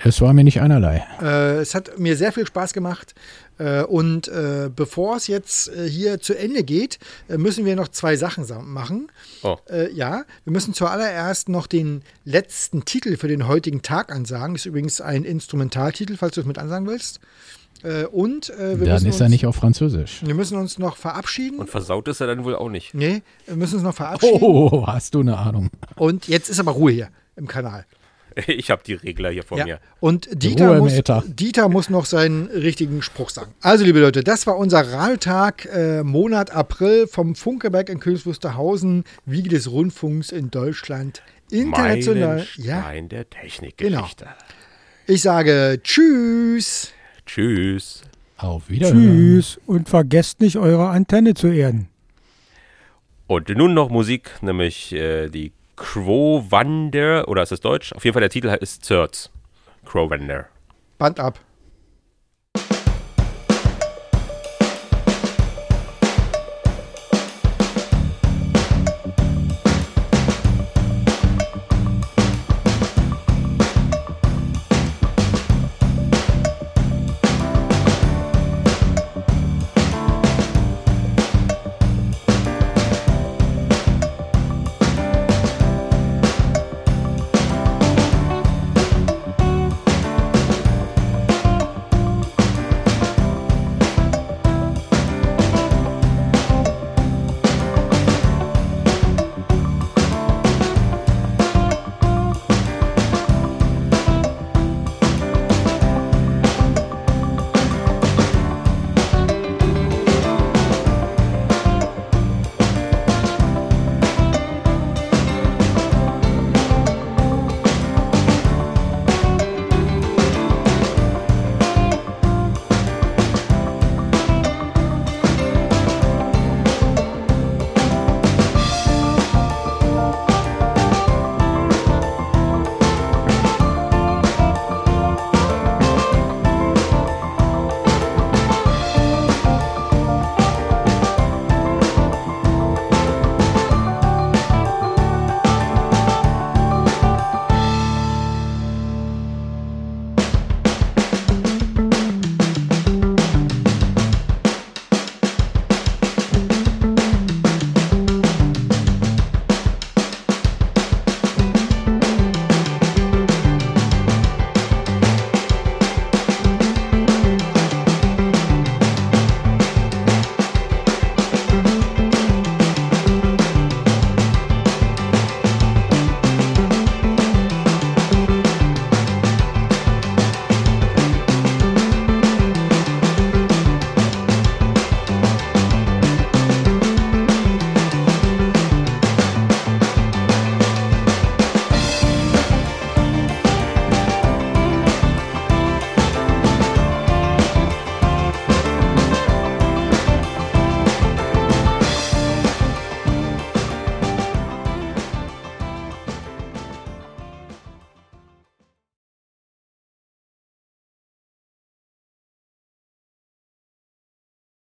[0.00, 1.04] Es war mir nicht einerlei.
[1.20, 3.14] Äh, es hat mir sehr viel Spaß gemacht.
[3.58, 7.88] Äh, und äh, bevor es jetzt äh, hier zu Ende geht, äh, müssen wir noch
[7.88, 9.10] zwei Sachen sa- machen.
[9.42, 9.56] Oh.
[9.68, 14.54] Äh, ja, wir müssen zuallererst noch den letzten Titel für den heutigen Tag ansagen.
[14.54, 17.18] Ist übrigens ein Instrumentaltitel, falls du es mit ansagen willst.
[17.82, 20.20] Äh, und äh, wir, Dann müssen ist er uns, nicht auf Französisch.
[20.24, 21.58] wir müssen uns noch verabschieden.
[21.58, 22.94] Und versaut ist er dann wohl auch nicht.
[22.94, 24.38] nee, wir müssen uns noch verabschieden.
[24.40, 25.70] Oh, hast du eine Ahnung?
[25.96, 27.84] Und jetzt ist aber Ruhe hier im Kanal.
[28.46, 29.64] Ich habe die Regler hier vor Ja.
[29.64, 29.80] mir.
[30.00, 30.92] Und Dieter muss.
[31.26, 33.52] Dieter muss noch seinen richtigen Spruch sagen.
[33.60, 39.04] Also, liebe Leute, das war unser Radiotag äh, Monat April vom Funkeberg in Königs Wusterhausen,
[39.26, 41.22] Wiege des Rundfunks in Deutschland.
[41.50, 42.46] International.
[42.56, 44.26] Ja, Meilenstein der Technikgeschichte.
[45.06, 46.92] ich sage Tschüss.
[47.26, 48.02] Tschüss.
[48.36, 49.16] Auf Wiedersehen.
[49.16, 51.88] Tschüss und vergesst nicht, eure Antenne zu erden.
[53.26, 57.92] Und nun noch Musik, nämlich äh, die Crow Wander, oder ist das Deutsch?
[57.92, 59.30] Auf jeden Fall der Titel ist Zerts.
[59.84, 60.46] Crow Wander.
[60.98, 61.38] Band ab.